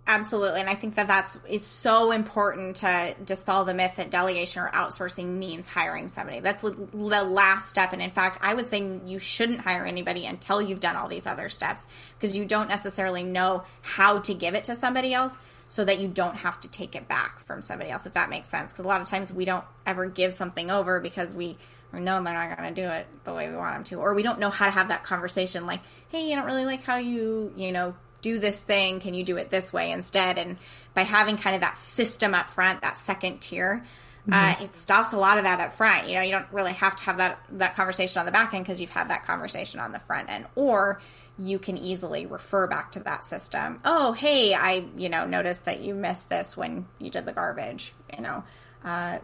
Absolutely. 0.05 0.61
And 0.61 0.69
I 0.69 0.75
think 0.75 0.97
that 0.97 1.07
that's, 1.07 1.38
it's 1.49 1.67
so 1.67 2.11
important 2.11 2.77
to 2.77 3.15
dispel 3.25 3.65
the 3.65 3.73
myth 3.73 3.97
that 3.97 4.11
delegation 4.11 4.62
or 4.62 4.69
outsourcing 4.71 5.38
means 5.38 5.69
hiring 5.69 6.09
somebody. 6.09 6.41
That's 6.41 6.62
the 6.62 6.71
last 6.93 7.71
step. 7.71 7.93
And 7.93 8.03
in 8.03 8.11
fact, 8.11 8.37
I 8.43 8.53
would 8.53 8.69
say 8.69 8.99
you 9.07 9.21
shouldn't 9.21 9.61
hire 9.61 9.85
anybody 9.85 10.27
until 10.27 10.61
you've 10.61 10.81
done 10.81 10.97
all 10.97 11.09
these 11.09 11.27
other 11.27 11.49
steps 11.49 11.87
because 12.19 12.37
you 12.37 12.45
don't 12.45 12.69
necessarily 12.69 13.23
know 13.23 13.62
how 13.81 14.19
to 14.21 14.35
give 14.35 14.55
it 14.55 14.65
to 14.65 14.75
somebody 14.75 15.15
else 15.15 15.38
so 15.69 15.85
that 15.85 16.01
you 16.01 16.09
don't 16.09 16.37
have 16.37 16.61
to 16.61 16.69
take 16.69 16.97
it 16.97 17.07
back 17.07 17.38
from 17.38 17.62
somebody 17.62 17.91
else, 17.91 18.05
if 18.05 18.15
that 18.15 18.29
makes 18.29 18.49
sense. 18.49 18.73
Because 18.73 18.85
a 18.85 18.88
lot 18.88 19.01
of 19.01 19.09
times 19.09 19.33
we 19.33 19.45
don't 19.45 19.65
ever 19.87 20.07
give 20.07 20.35
something 20.35 20.71
over 20.71 20.99
because 20.99 21.33
we 21.33 21.57
we 21.93 22.01
know 22.01 22.23
they're 22.23 22.35
not 22.35 22.57
going 22.57 22.75
to 22.75 22.83
do 22.83 22.88
it 22.88 23.07
the 23.25 23.35
way 23.35 23.49
we 23.49 23.57
want 23.57 23.75
them 23.75 23.85
to, 23.85 23.97
or 23.97 24.15
we 24.15 24.23
don't 24.23 24.38
know 24.38 24.51
how 24.51 24.65
to 24.65 24.71
have 24.71 24.88
that 24.88 25.05
conversation 25.05 25.67
like, 25.67 25.81
hey, 26.09 26.29
you 26.29 26.35
don't 26.35 26.47
really 26.47 26.65
like 26.65 26.83
how 26.83 26.97
you, 26.97 27.53
you 27.55 27.71
know, 27.71 27.95
do 28.23 28.39
this 28.39 28.63
thing 28.63 29.01
can 29.01 29.15
you 29.15 29.25
do 29.25 29.37
it 29.37 29.51
this 29.51 29.73
way 29.73 29.91
instead? 29.91 30.39
And 30.39 30.57
by 30.95 31.03
having 31.03 31.37
kind 31.37 31.55
of 31.55 31.61
that 31.61 31.77
system 31.77 32.35
up 32.35 32.51
front 32.51 32.81
that 32.81 32.97
second 32.97 33.41
tier 33.41 33.85
uh, 34.31 34.35
mm-hmm. 34.35 34.63
uh, 34.63 34.65
it 34.65 34.75
stops 34.75 35.13
a 35.13 35.19
lot 35.19 35.37
of 35.37 35.45
that 35.45 35.59
up 35.59 35.73
front. 35.73 36.09
You 36.09 36.15
know 36.15 36.23
you 36.23 36.31
don't 36.31 36.47
really 36.53 36.73
have 36.75 36.95
to 36.97 37.05
have 37.05 37.19
that 37.19 37.41
that 37.51 37.75
conversation 37.75 38.21
on 38.21 38.27
the 38.27 38.33
back 38.33 38.55
end 38.55 38.65
because 38.65 38.81
you've 38.81 38.91
had 38.91 39.11
that 39.11 39.25
conversation 39.25 39.81
on 39.81 39.93
the 39.93 39.99
front 39.99 40.31
end. 40.31 40.47
Or 40.55 41.01
you 41.39 41.59
can 41.59 41.77
easily 41.77 42.27
refer 42.27 42.67
back 42.67 42.93
to 42.93 43.01
that 43.01 43.25
system. 43.25 43.81
Oh 43.85 44.13
hey 44.13 44.55
i 44.55 44.85
you 44.97 45.09
know 45.09 45.27
noticed 45.27 45.65
that 45.65 45.81
you 45.81 45.95
missed 45.95 46.31
this 46.31 46.57
when 46.57 46.87
you 46.99 47.11
did 47.11 47.27
the 47.27 47.33
garbage 47.33 47.95
you 48.17 48.23
know 48.23 48.45
uh, 48.85 49.19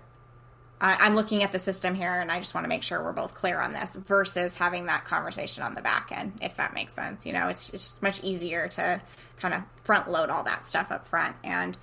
I, 0.80 1.06
am 1.06 1.14
looking 1.14 1.42
at 1.42 1.52
the 1.52 1.58
system 1.58 1.94
here 1.94 2.14
and 2.14 2.30
I 2.30 2.38
just 2.38 2.54
want 2.54 2.64
to 2.64 2.68
make 2.68 2.82
sure 2.82 3.02
we're 3.02 3.12
both 3.12 3.34
clear 3.34 3.60
on 3.60 3.72
this 3.72 3.94
versus 3.94 4.56
having 4.56 4.86
that 4.86 5.04
conversation 5.04 5.62
on 5.62 5.74
the 5.74 5.82
back 5.82 6.12
end, 6.12 6.34
if 6.40 6.56
that 6.56 6.74
makes 6.74 6.92
sense. 6.92 7.26
You 7.26 7.32
know, 7.32 7.48
it's, 7.48 7.70
it's 7.70 7.82
just 7.82 8.02
much 8.02 8.22
easier 8.22 8.68
to 8.68 9.00
kind 9.38 9.54
of 9.54 9.62
front 9.82 10.10
load 10.10 10.30
all 10.30 10.44
that 10.44 10.64
stuff 10.64 10.92
up 10.92 11.06
front. 11.08 11.36
And 11.42 11.76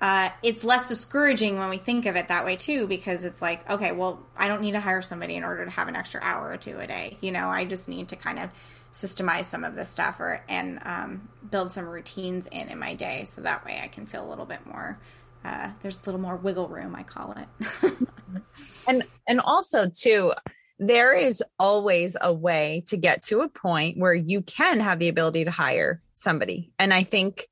uh, 0.00 0.30
it's 0.42 0.62
less 0.62 0.88
discouraging 0.88 1.58
when 1.58 1.70
we 1.70 1.78
think 1.78 2.06
of 2.06 2.16
it 2.16 2.28
that 2.28 2.44
way 2.44 2.56
too, 2.56 2.86
because 2.86 3.24
it's 3.24 3.40
like, 3.40 3.68
okay, 3.68 3.92
well, 3.92 4.20
I 4.36 4.48
don't 4.48 4.60
need 4.60 4.72
to 4.72 4.80
hire 4.80 5.02
somebody 5.02 5.34
in 5.36 5.44
order 5.44 5.64
to 5.64 5.70
have 5.70 5.88
an 5.88 5.96
extra 5.96 6.20
hour 6.22 6.50
or 6.50 6.56
two 6.56 6.78
a 6.78 6.86
day. 6.86 7.16
You 7.20 7.32
know, 7.32 7.48
I 7.48 7.64
just 7.64 7.88
need 7.88 8.08
to 8.08 8.16
kind 8.16 8.38
of 8.38 8.50
systemize 8.92 9.44
some 9.44 9.64
of 9.64 9.74
this 9.74 9.90
stuff 9.90 10.20
or 10.20 10.42
and 10.48 10.80
um, 10.84 11.28
build 11.50 11.72
some 11.72 11.86
routines 11.86 12.46
in 12.46 12.68
in 12.68 12.78
my 12.78 12.94
day 12.94 13.24
so 13.24 13.42
that 13.42 13.64
way 13.64 13.80
I 13.82 13.88
can 13.88 14.06
feel 14.06 14.26
a 14.26 14.28
little 14.28 14.46
bit 14.46 14.64
more 14.66 14.98
uh, 15.46 15.70
there's 15.80 16.00
a 16.00 16.04
little 16.06 16.20
more 16.20 16.36
wiggle 16.36 16.68
room, 16.68 16.96
I 16.96 17.04
call 17.04 17.36
it. 17.36 17.92
and 18.88 19.04
and 19.28 19.40
also 19.40 19.88
too, 19.88 20.32
there 20.78 21.14
is 21.14 21.42
always 21.58 22.16
a 22.20 22.32
way 22.32 22.82
to 22.88 22.96
get 22.96 23.22
to 23.24 23.40
a 23.40 23.48
point 23.48 23.96
where 23.96 24.14
you 24.14 24.42
can 24.42 24.80
have 24.80 24.98
the 24.98 25.08
ability 25.08 25.44
to 25.44 25.50
hire 25.50 26.02
somebody. 26.14 26.72
And 26.78 26.92
I 26.92 27.04
think 27.04 27.46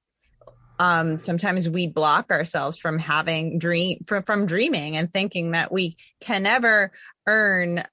um, 0.80 1.18
sometimes 1.18 1.70
we 1.70 1.86
block 1.86 2.32
ourselves 2.32 2.78
from 2.78 2.98
having 2.98 3.60
dream 3.60 3.98
from, 4.06 4.24
from 4.24 4.44
dreaming 4.44 4.96
and 4.96 5.12
thinking 5.12 5.52
that 5.52 5.70
we 5.70 5.96
can 6.20 6.42
never 6.42 6.90
earn 7.28 7.84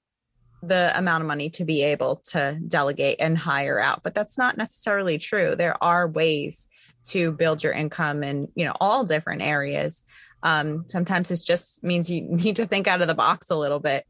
the 0.64 0.92
amount 0.96 1.22
of 1.22 1.28
money 1.28 1.50
to 1.50 1.64
be 1.64 1.82
able 1.82 2.16
to 2.24 2.58
delegate 2.68 3.16
and 3.18 3.36
hire 3.36 3.80
out 3.80 4.00
but 4.04 4.14
that's 4.14 4.38
not 4.38 4.56
necessarily 4.56 5.18
true 5.18 5.56
there 5.56 5.82
are 5.82 6.06
ways 6.06 6.68
to 7.06 7.32
build 7.32 7.62
your 7.62 7.72
income 7.72 8.22
in 8.22 8.48
you 8.54 8.64
know 8.64 8.74
all 8.80 9.04
different 9.04 9.42
areas. 9.42 10.04
Um, 10.42 10.86
sometimes 10.88 11.30
it 11.30 11.40
just 11.44 11.82
means 11.84 12.10
you 12.10 12.22
need 12.28 12.56
to 12.56 12.66
think 12.66 12.86
out 12.86 13.02
of 13.02 13.08
the 13.08 13.14
box 13.14 13.50
a 13.50 13.56
little 13.56 13.80
bit. 13.80 14.04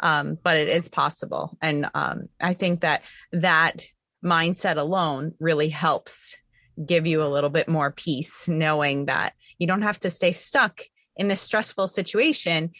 Um, 0.00 0.36
but 0.42 0.56
it 0.56 0.68
is 0.68 0.88
possible. 0.88 1.56
And 1.60 1.88
um, 1.94 2.22
i 2.40 2.54
think 2.54 2.80
that 2.80 3.02
that 3.32 3.82
mindset 4.24 4.76
alone 4.76 5.34
really 5.38 5.68
helps 5.68 6.36
give 6.84 7.06
you 7.06 7.22
a 7.22 7.28
little 7.28 7.50
bit 7.50 7.68
more 7.68 7.90
peace 7.92 8.48
knowing 8.48 9.06
that 9.06 9.34
you 9.58 9.66
don't 9.66 9.82
have 9.82 9.98
to 10.00 10.10
stay 10.10 10.32
stuck 10.32 10.80
in 11.16 11.28
this 11.28 11.40
stressful 11.40 11.86
situation. 11.86 12.70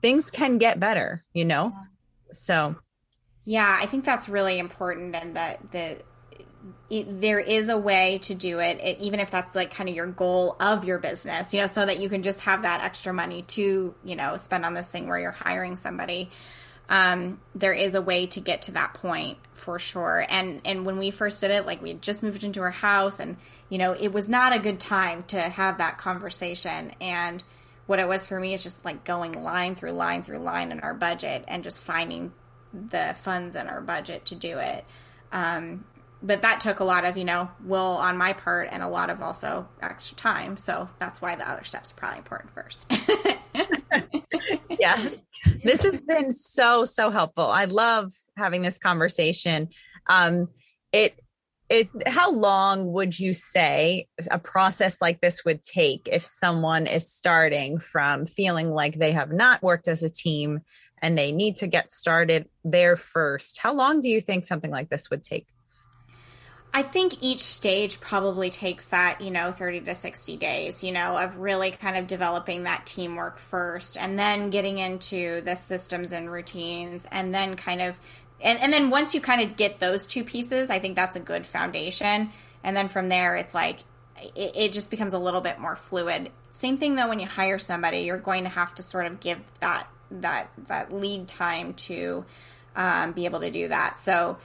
Things 0.00 0.30
can 0.30 0.58
get 0.58 0.80
better 0.80 1.24
you 1.34 1.44
know? 1.44 1.74
So 2.30 2.76
yeah 3.44 3.76
i 3.80 3.86
think 3.86 4.04
that's 4.04 4.28
really 4.28 4.58
important 4.58 5.14
and 5.14 5.36
that 5.36 5.70
the 5.72 6.00
it, 6.90 7.20
there 7.20 7.40
is 7.40 7.68
a 7.68 7.78
way 7.78 8.18
to 8.22 8.34
do 8.34 8.60
it, 8.60 8.78
it, 8.80 8.98
even 9.00 9.20
if 9.20 9.30
that's 9.30 9.54
like 9.54 9.74
kind 9.74 9.88
of 9.88 9.94
your 9.94 10.06
goal 10.06 10.56
of 10.60 10.84
your 10.84 10.98
business, 10.98 11.54
you 11.54 11.60
know, 11.60 11.66
so 11.66 11.84
that 11.84 12.00
you 12.00 12.08
can 12.08 12.22
just 12.22 12.42
have 12.42 12.62
that 12.62 12.82
extra 12.82 13.12
money 13.12 13.42
to, 13.42 13.94
you 14.04 14.16
know, 14.16 14.36
spend 14.36 14.64
on 14.64 14.74
this 14.74 14.90
thing 14.90 15.08
where 15.08 15.18
you're 15.18 15.30
hiring 15.30 15.76
somebody. 15.76 16.30
Um, 16.88 17.40
there 17.54 17.72
is 17.72 17.94
a 17.94 18.02
way 18.02 18.26
to 18.26 18.40
get 18.40 18.62
to 18.62 18.72
that 18.72 18.94
point 18.94 19.38
for 19.54 19.78
sure. 19.78 20.26
And 20.28 20.60
and 20.64 20.84
when 20.84 20.98
we 20.98 21.10
first 21.10 21.40
did 21.40 21.50
it, 21.50 21.64
like 21.64 21.80
we 21.80 21.88
had 21.90 22.02
just 22.02 22.22
moved 22.22 22.44
into 22.44 22.60
our 22.60 22.70
house, 22.70 23.18
and 23.20 23.36
you 23.68 23.78
know, 23.78 23.92
it 23.92 24.12
was 24.12 24.28
not 24.28 24.54
a 24.54 24.58
good 24.58 24.78
time 24.78 25.22
to 25.28 25.40
have 25.40 25.78
that 25.78 25.96
conversation. 25.96 26.92
And 27.00 27.42
what 27.86 27.98
it 27.98 28.08
was 28.08 28.26
for 28.26 28.38
me 28.38 28.52
is 28.52 28.62
just 28.62 28.84
like 28.84 29.04
going 29.04 29.32
line 29.32 29.74
through 29.74 29.92
line 29.92 30.22
through 30.22 30.38
line 30.38 30.70
in 30.72 30.80
our 30.80 30.94
budget 30.94 31.44
and 31.48 31.64
just 31.64 31.80
finding 31.80 32.32
the 32.72 33.16
funds 33.20 33.56
in 33.56 33.68
our 33.68 33.80
budget 33.80 34.26
to 34.26 34.34
do 34.34 34.58
it. 34.58 34.84
Um, 35.32 35.84
but 36.22 36.42
that 36.42 36.60
took 36.60 36.80
a 36.80 36.84
lot 36.84 37.04
of 37.04 37.16
you 37.16 37.24
know 37.24 37.50
will 37.64 37.80
on 37.80 38.16
my 38.16 38.32
part 38.32 38.68
and 38.70 38.82
a 38.82 38.88
lot 38.88 39.10
of 39.10 39.20
also 39.20 39.68
extra 39.80 40.16
time. 40.16 40.56
So 40.56 40.88
that's 40.98 41.20
why 41.20 41.36
the 41.36 41.48
other 41.48 41.64
steps 41.64 41.92
are 41.92 41.96
probably 41.96 42.18
important 42.18 42.52
first. 42.54 42.86
Yeah. 44.82 45.10
This 45.62 45.84
has 45.84 46.00
been 46.00 46.32
so 46.32 46.84
so 46.84 47.10
helpful. 47.10 47.46
I 47.46 47.64
love 47.64 48.12
having 48.36 48.62
this 48.62 48.78
conversation. 48.78 49.68
Um 50.08 50.48
it 50.92 51.18
it 51.68 51.88
how 52.06 52.32
long 52.32 52.92
would 52.92 53.18
you 53.18 53.32
say 53.32 54.08
a 54.30 54.38
process 54.38 55.00
like 55.00 55.20
this 55.20 55.44
would 55.44 55.62
take 55.62 56.08
if 56.10 56.24
someone 56.24 56.86
is 56.86 57.10
starting 57.10 57.78
from 57.78 58.26
feeling 58.26 58.70
like 58.70 58.98
they 58.98 59.12
have 59.12 59.32
not 59.32 59.62
worked 59.62 59.88
as 59.88 60.02
a 60.02 60.10
team 60.10 60.60
and 61.00 61.16
they 61.16 61.32
need 61.32 61.56
to 61.56 61.66
get 61.66 61.92
started 61.92 62.48
there 62.64 62.96
first, 62.96 63.58
how 63.58 63.72
long 63.72 64.00
do 64.00 64.08
you 64.08 64.20
think 64.20 64.44
something 64.44 64.70
like 64.70 64.88
this 64.88 65.10
would 65.10 65.22
take? 65.22 65.46
I 66.74 66.82
think 66.82 67.18
each 67.20 67.40
stage 67.40 68.00
probably 68.00 68.48
takes 68.48 68.86
that, 68.86 69.20
you 69.20 69.30
know, 69.30 69.52
30 69.52 69.82
to 69.82 69.94
60 69.94 70.38
days, 70.38 70.82
you 70.82 70.90
know, 70.90 71.18
of 71.18 71.36
really 71.36 71.70
kind 71.70 71.98
of 71.98 72.06
developing 72.06 72.62
that 72.62 72.86
teamwork 72.86 73.36
first 73.36 73.98
and 73.98 74.18
then 74.18 74.48
getting 74.48 74.78
into 74.78 75.42
the 75.42 75.54
systems 75.54 76.12
and 76.12 76.30
routines 76.30 77.06
and 77.12 77.34
then 77.34 77.56
kind 77.56 77.82
of 77.82 78.00
and, 78.40 78.58
and 78.58 78.72
then 78.72 78.90
once 78.90 79.14
you 79.14 79.20
kind 79.20 79.40
of 79.40 79.56
get 79.56 79.78
those 79.78 80.04
two 80.04 80.24
pieces, 80.24 80.68
I 80.68 80.80
think 80.80 80.96
that's 80.96 81.14
a 81.14 81.20
good 81.20 81.46
foundation. 81.46 82.30
And 82.64 82.76
then 82.76 82.88
from 82.88 83.08
there 83.10 83.36
it's 83.36 83.54
like 83.54 83.80
it, 84.34 84.52
it 84.54 84.72
just 84.72 84.90
becomes 84.90 85.12
a 85.12 85.18
little 85.18 85.42
bit 85.42 85.58
more 85.58 85.76
fluid. 85.76 86.30
Same 86.52 86.78
thing 86.78 86.96
though 86.96 87.08
when 87.08 87.20
you 87.20 87.26
hire 87.26 87.58
somebody, 87.58 87.98
you're 87.98 88.16
going 88.16 88.44
to 88.44 88.50
have 88.50 88.74
to 88.76 88.82
sort 88.82 89.06
of 89.06 89.20
give 89.20 89.40
that 89.60 89.88
that 90.10 90.50
that 90.68 90.90
lead 90.90 91.28
time 91.28 91.74
to 91.74 92.24
um, 92.76 93.12
be 93.12 93.26
able 93.26 93.40
to 93.40 93.50
do 93.50 93.68
that. 93.68 93.98
So 93.98 94.38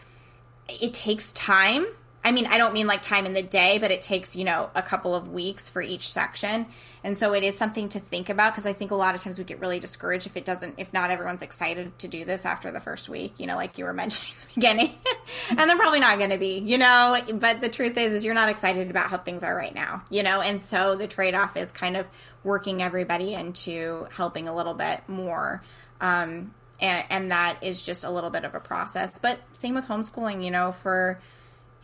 it 0.67 0.93
takes 0.93 1.31
time 1.31 1.87
I 2.27 2.31
mean, 2.33 2.45
I 2.45 2.57
don't 2.57 2.73
mean 2.73 2.87
like 2.87 3.01
time 3.01 3.25
in 3.25 3.31
the 3.31 3.41
day, 3.41 3.77
but 3.77 3.89
it 3.89 4.01
takes, 4.01 4.35
you 4.35 4.43
know, 4.43 4.69
a 4.75 4.81
couple 4.81 5.15
of 5.15 5.29
weeks 5.29 5.69
for 5.69 5.81
each 5.81 6.11
section. 6.11 6.65
And 7.01 7.17
so 7.17 7.33
it 7.33 7.41
is 7.41 7.57
something 7.57 7.87
to 7.89 8.01
think 8.01 8.27
about 8.27 8.51
because 8.51 8.65
I 8.65 8.73
think 8.73 8.91
a 8.91 8.95
lot 8.95 9.15
of 9.15 9.21
times 9.21 9.37
we 9.37 9.45
get 9.45 9.61
really 9.61 9.79
discouraged 9.79 10.27
if 10.27 10.35
it 10.35 10.43
doesn't, 10.43 10.75
if 10.77 10.91
not 10.91 11.09
everyone's 11.09 11.41
excited 11.41 11.97
to 11.99 12.09
do 12.09 12.25
this 12.25 12.45
after 12.45 12.69
the 12.69 12.81
first 12.81 13.07
week, 13.07 13.35
you 13.39 13.47
know, 13.47 13.55
like 13.55 13.77
you 13.77 13.85
were 13.85 13.93
mentioning 14.03 14.33
in 14.33 14.39
the 14.39 14.55
beginning. 14.55 14.95
and 15.51 15.69
they're 15.69 15.77
probably 15.77 16.01
not 16.01 16.17
going 16.17 16.31
to 16.31 16.37
be, 16.37 16.59
you 16.59 16.77
know, 16.77 17.17
but 17.35 17.61
the 17.61 17.69
truth 17.69 17.97
is, 17.97 18.11
is 18.11 18.25
you're 18.25 18.33
not 18.33 18.49
excited 18.49 18.89
about 18.89 19.09
how 19.09 19.17
things 19.17 19.41
are 19.41 19.55
right 19.55 19.73
now, 19.73 20.03
you 20.09 20.21
know, 20.21 20.41
and 20.41 20.59
so 20.59 20.95
the 20.95 21.07
trade 21.07 21.33
off 21.33 21.55
is 21.55 21.71
kind 21.71 21.95
of 21.95 22.05
working 22.43 22.83
everybody 22.83 23.35
into 23.35 24.05
helping 24.11 24.49
a 24.49 24.53
little 24.53 24.73
bit 24.73 24.99
more. 25.07 25.63
Um, 26.01 26.53
and, 26.81 27.05
and 27.09 27.31
that 27.31 27.59
is 27.61 27.81
just 27.81 28.03
a 28.03 28.09
little 28.09 28.31
bit 28.31 28.43
of 28.43 28.53
a 28.53 28.59
process. 28.59 29.17
But 29.17 29.39
same 29.53 29.75
with 29.75 29.85
homeschooling, 29.87 30.43
you 30.43 30.51
know, 30.51 30.73
for, 30.73 31.21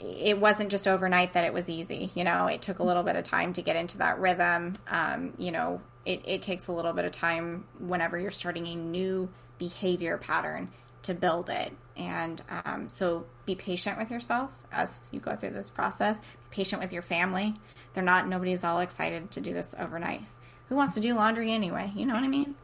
it 0.04 0.40
wasn't 0.40 0.70
just 0.70 0.88
overnight 0.88 1.34
that 1.34 1.46
it 1.46 1.54
was 1.54 1.70
easy. 1.70 2.12
You 2.14 2.24
know, 2.24 2.48
it 2.48 2.62
took 2.62 2.80
a 2.80 2.84
little 2.84 3.04
bit 3.04 3.16
of 3.16 3.24
time 3.24 3.54
to 3.54 3.62
get 3.62 3.76
into 3.76 4.00
that 4.00 4.20
rhythm. 4.20 4.74
Um, 4.88 5.34
you 5.38 5.52
know, 5.52 5.82
it, 6.06 6.22
it 6.26 6.42
takes 6.42 6.68
a 6.68 6.74
little 6.74 6.94
bit 6.94 7.06
of 7.06 7.12
time 7.12 7.66
whenever 7.80 8.20
you're 8.20 8.32
starting 8.32 8.68
a 8.68 8.76
new 8.76 9.30
behavior 9.58 10.18
pattern 10.18 10.70
to 11.04 11.14
build 11.14 11.50
it. 11.50 11.72
And 11.96 12.42
um, 12.66 12.90
so 12.90 13.26
be 13.46 13.56
patient 13.56 13.98
with 13.98 14.12
yourself 14.12 14.52
as 14.72 15.10
you 15.12 15.20
go 15.20 15.36
through 15.36 15.52
this 15.52 15.70
process. 15.70 16.20
Be 16.20 16.26
patient 16.52 16.82
with 16.82 16.92
your 16.92 17.02
family. 17.02 17.56
They're 17.94 18.04
not, 18.04 18.28
nobody's 18.28 18.64
all 18.64 18.80
excited 18.80 19.32
to 19.32 19.42
do 19.42 19.54
this 19.54 19.74
overnight. 19.80 20.22
Who 20.70 20.76
wants 20.76 20.96
to 20.96 21.00
do 21.00 21.14
laundry 21.14 21.52
anyway? 21.52 21.92
You 21.96 22.06
know 22.06 22.16
what 22.16 22.24
I 22.24 22.28
mean? 22.28 22.56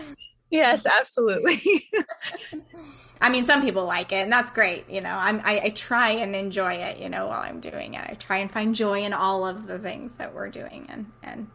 yes, 0.52 0.86
absolutely. 0.86 1.60
I 3.20 3.30
mean, 3.30 3.46
some 3.46 3.62
people 3.62 3.84
like 3.84 4.12
it, 4.12 4.16
and 4.16 4.32
that's 4.32 4.50
great. 4.50 4.88
You 4.90 5.00
know, 5.00 5.10
I'm, 5.10 5.40
I, 5.44 5.60
I 5.60 5.68
try 5.70 6.10
and 6.10 6.34
enjoy 6.36 6.74
it. 6.74 6.98
You 6.98 7.08
know, 7.08 7.28
while 7.28 7.40
I'm 7.40 7.60
doing 7.60 7.94
it, 7.94 8.04
I 8.08 8.14
try 8.14 8.38
and 8.38 8.50
find 8.50 8.74
joy 8.74 9.02
in 9.02 9.12
all 9.12 9.46
of 9.46 9.66
the 9.66 9.78
things 9.78 10.16
that 10.16 10.34
we're 10.34 10.48
doing, 10.50 10.86
and 10.88 11.06
and 11.22 11.48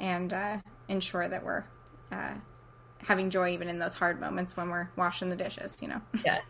and 0.00 0.32
uh, 0.32 0.58
ensure 0.88 1.28
that 1.28 1.44
we're 1.44 1.64
uh, 2.10 2.34
having 2.98 3.30
joy 3.30 3.50
even 3.50 3.68
in 3.68 3.78
those 3.78 3.94
hard 3.94 4.20
moments 4.20 4.56
when 4.56 4.70
we're 4.70 4.88
washing 4.96 5.30
the 5.30 5.36
dishes. 5.36 5.78
You 5.80 5.88
know. 5.88 6.00
Yes. 6.24 6.42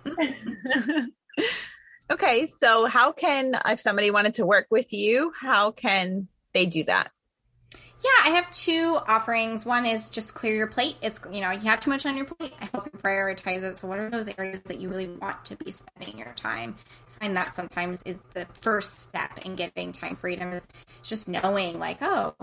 okay, 2.10 2.46
so 2.46 2.86
how 2.86 3.12
can 3.12 3.58
if 3.66 3.80
somebody 3.80 4.10
wanted 4.10 4.34
to 4.34 4.46
work 4.46 4.68
with 4.70 4.92
you, 4.92 5.32
how 5.38 5.72
can 5.72 6.28
they 6.52 6.66
do 6.66 6.84
that? 6.84 7.10
Yeah, 8.04 8.10
I 8.30 8.34
have 8.36 8.50
two 8.50 8.98
offerings. 9.08 9.64
One 9.64 9.86
is 9.86 10.10
just 10.10 10.34
clear 10.34 10.54
your 10.54 10.66
plate. 10.66 10.96
It's 11.00 11.18
you 11.32 11.40
know 11.40 11.50
you 11.52 11.70
have 11.70 11.80
too 11.80 11.88
much 11.88 12.04
on 12.04 12.18
your 12.18 12.26
plate. 12.26 12.52
I 12.60 12.68
help 12.70 12.84
you 12.84 12.98
prioritize 13.00 13.62
it. 13.62 13.78
So 13.78 13.88
what 13.88 13.98
are 13.98 14.10
those 14.10 14.28
areas 14.36 14.60
that 14.64 14.78
you 14.78 14.90
really 14.90 15.08
want 15.08 15.42
to 15.46 15.56
be 15.56 15.70
spending 15.70 16.18
your 16.18 16.34
time? 16.34 16.76
I 17.16 17.24
find 17.24 17.36
that 17.38 17.56
sometimes 17.56 18.02
is 18.04 18.18
the 18.34 18.46
first 18.60 19.00
step 19.00 19.38
in 19.46 19.54
getting 19.54 19.92
time 19.92 20.16
freedom 20.16 20.52
is 20.52 20.68
just 21.02 21.28
knowing 21.28 21.78
like 21.78 22.02
oh 22.02 22.34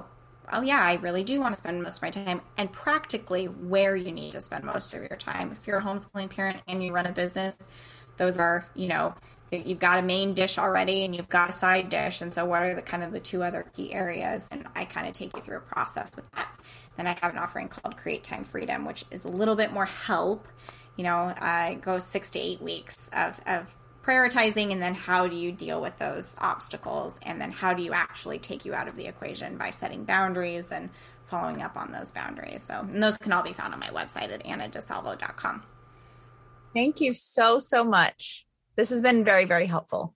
oh 0.52 0.62
yeah 0.62 0.82
I 0.82 0.96
really 0.96 1.24
do 1.24 1.40
want 1.40 1.54
to 1.54 1.60
spend 1.60 1.84
most 1.84 1.98
of 1.98 2.02
my 2.02 2.10
time 2.10 2.42
and 2.58 2.72
practically 2.72 3.46
where 3.46 3.96
you 3.96 4.12
need 4.12 4.32
to 4.32 4.42
spend 4.42 4.64
most 4.64 4.96
of 4.96 5.02
your 5.02 5.18
time. 5.18 5.52
If 5.52 5.68
you're 5.68 5.78
a 5.78 5.84
homeschooling 5.84 6.32
parent 6.32 6.62
and 6.68 6.84
you 6.84 6.92
run 6.92 7.06
a 7.06 7.12
business, 7.12 7.68
those 8.18 8.40
are 8.40 8.66
you 8.74 8.88
know 8.88 9.14
you've 9.52 9.80
got 9.80 10.00
a 10.00 10.02
main 10.02 10.34
dish 10.34 10.58
already 10.58 11.04
and 11.04 11.16
you've 11.16 11.30
got 11.30 11.50
a 11.50 11.52
side 11.52 11.90
dish. 11.90 12.22
And 12.22 12.34
so 12.34 12.46
what 12.46 12.64
are 12.64 12.74
the 12.74 12.82
kind 12.82 13.04
of 13.04 13.12
the 13.12 13.20
two 13.20 13.44
other 13.44 13.66
key 13.74 13.94
areas? 13.94 14.48
And 14.52 14.68
i 14.76 14.86
kind 14.86 15.08
of 15.08 15.14
take 15.14 15.36
you 15.36 15.42
through 15.42 15.58
a 15.58 15.62
process 15.62 16.10
with 16.16 16.30
that. 16.32 16.48
Then 16.98 17.08
i 17.08 17.18
have 17.22 17.34
an 17.34 17.38
offering 17.38 17.68
called 17.68 17.98
create 17.98 18.24
time 18.24 18.44
freedom 18.44 18.86
which 18.86 19.06
is 19.12 19.26
a 19.26 19.30
little 19.30 19.56
bit 19.56 19.74
more 19.74 19.86
help. 19.86 20.48
You 20.96 21.04
know 21.04 21.18
uh, 21.18 21.76
goes 21.76 22.06
six 22.06 22.30
to 22.32 22.40
eight 22.40 22.62
weeks 22.62 23.10
of, 23.14 23.40
of 23.46 23.76
prioritizing 24.04 24.72
and 24.72 24.82
then 24.82 24.96
how 24.96 25.28
do 25.28 25.36
you 25.36 25.52
deal 25.52 25.82
with 25.82 25.98
those 25.98 26.36
obstacles? 26.40 27.20
And 27.24 27.40
then 27.40 27.52
how 27.52 27.74
do 27.74 27.84
you 27.84 27.94
actually 27.94 28.40
take 28.40 28.66
you 28.66 28.74
out 28.74 28.88
of 28.88 28.96
the 28.96 29.06
equation 29.06 29.58
by 29.58 29.70
setting 29.70 30.06
boundaries 30.06 30.72
and 30.72 30.90
following 31.26 31.62
up 31.62 31.78
on 31.78 31.92
those 31.92 32.12
boundaries? 32.12 32.64
So 32.64 32.80
and 32.80 33.04
those 33.04 33.18
can 33.18 33.32
all 33.32 33.44
be 33.44 33.54
found 33.54 33.74
on 33.74 33.80
my 33.80 33.90
website 33.90 34.32
at 34.32 34.44
annadisalvo.com 34.44 35.64
thank 36.74 37.02
you 37.02 37.14
so 37.14 37.60
so 37.60 37.84
much 37.84 38.46
this 38.76 38.90
has 38.90 39.02
been 39.02 39.24
very, 39.24 39.46
very 39.46 39.66
helpful. 39.66 40.14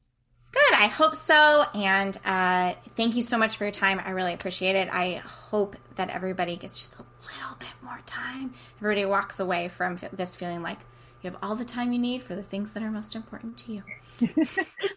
Good. 0.52 0.74
I 0.74 0.88
hope 0.88 1.16
so. 1.16 1.66
And 1.74 2.18
uh, 2.24 2.74
thank 2.96 3.16
you 3.16 3.22
so 3.22 3.38
much 3.38 3.58
for 3.58 3.66
your 3.66 3.72
time. 3.72 4.02
I 4.04 4.12
really 4.12 4.34
appreciate 4.34 4.76
it. 4.76 4.88
I 4.92 5.22
hope 5.26 5.76
that 5.96 6.10
everybody 6.10 6.56
gets 6.56 6.80
just 6.80 6.96
a 6.96 7.04
little 7.24 7.58
bit 7.60 7.74
more 7.82 8.00
time. 8.06 8.54
Everybody 8.78 9.06
walks 9.06 9.40
away 9.40 9.68
from 9.68 10.00
this 10.14 10.36
feeling 10.36 10.62
like 10.62 10.80
you 11.22 11.32
have 11.32 11.40
all 11.44 11.56
the 11.56 11.66
time 11.66 11.92
you 11.92 12.00
need 12.00 12.24
for 12.24 12.36
the 12.36 12.44
things 12.44 12.74
that 12.74 12.84
are 12.84 12.92
most 12.92 13.16
important 13.16 13.58
to 13.58 13.74
you. 13.74 13.84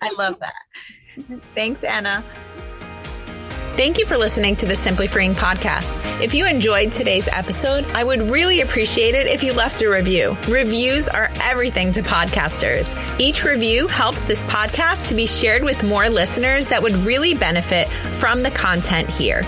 I 0.03 0.13
love 0.17 0.39
that. 0.39 1.41
Thanks, 1.55 1.83
Anna. 1.83 2.23
Thank 3.79 3.99
you 3.99 4.07
for 4.07 4.17
listening 4.17 4.57
to 4.57 4.67
the 4.67 4.75
Simply 4.75 5.07
Freeing 5.07 5.37
podcast. 5.37 5.95
If 6.21 6.35
you 6.35 6.47
enjoyed 6.47 6.91
today's 6.91 7.29
episode, 7.29 7.87
I 7.93 8.03
would 8.03 8.23
really 8.23 8.61
appreciate 8.61 9.15
it 9.15 9.29
if 9.29 9.45
you 9.45 9.53
left 9.53 9.81
a 9.83 9.89
review. 9.89 10.37
Reviews 10.49 11.07
are 11.07 11.31
everything 11.41 11.93
to 11.93 12.03
podcasters. 12.03 12.93
Each 13.21 13.45
review 13.45 13.87
helps 13.87 14.23
this 14.23 14.43
podcast 14.43 15.07
to 15.11 15.15
be 15.15 15.27
shared 15.27 15.63
with 15.63 15.85
more 15.85 16.11
listeners 16.11 16.67
that 16.67 16.83
would 16.83 16.95
really 16.95 17.35
benefit 17.35 17.87
from 18.17 18.43
the 18.43 18.51
content 18.51 19.09
here. 19.11 19.45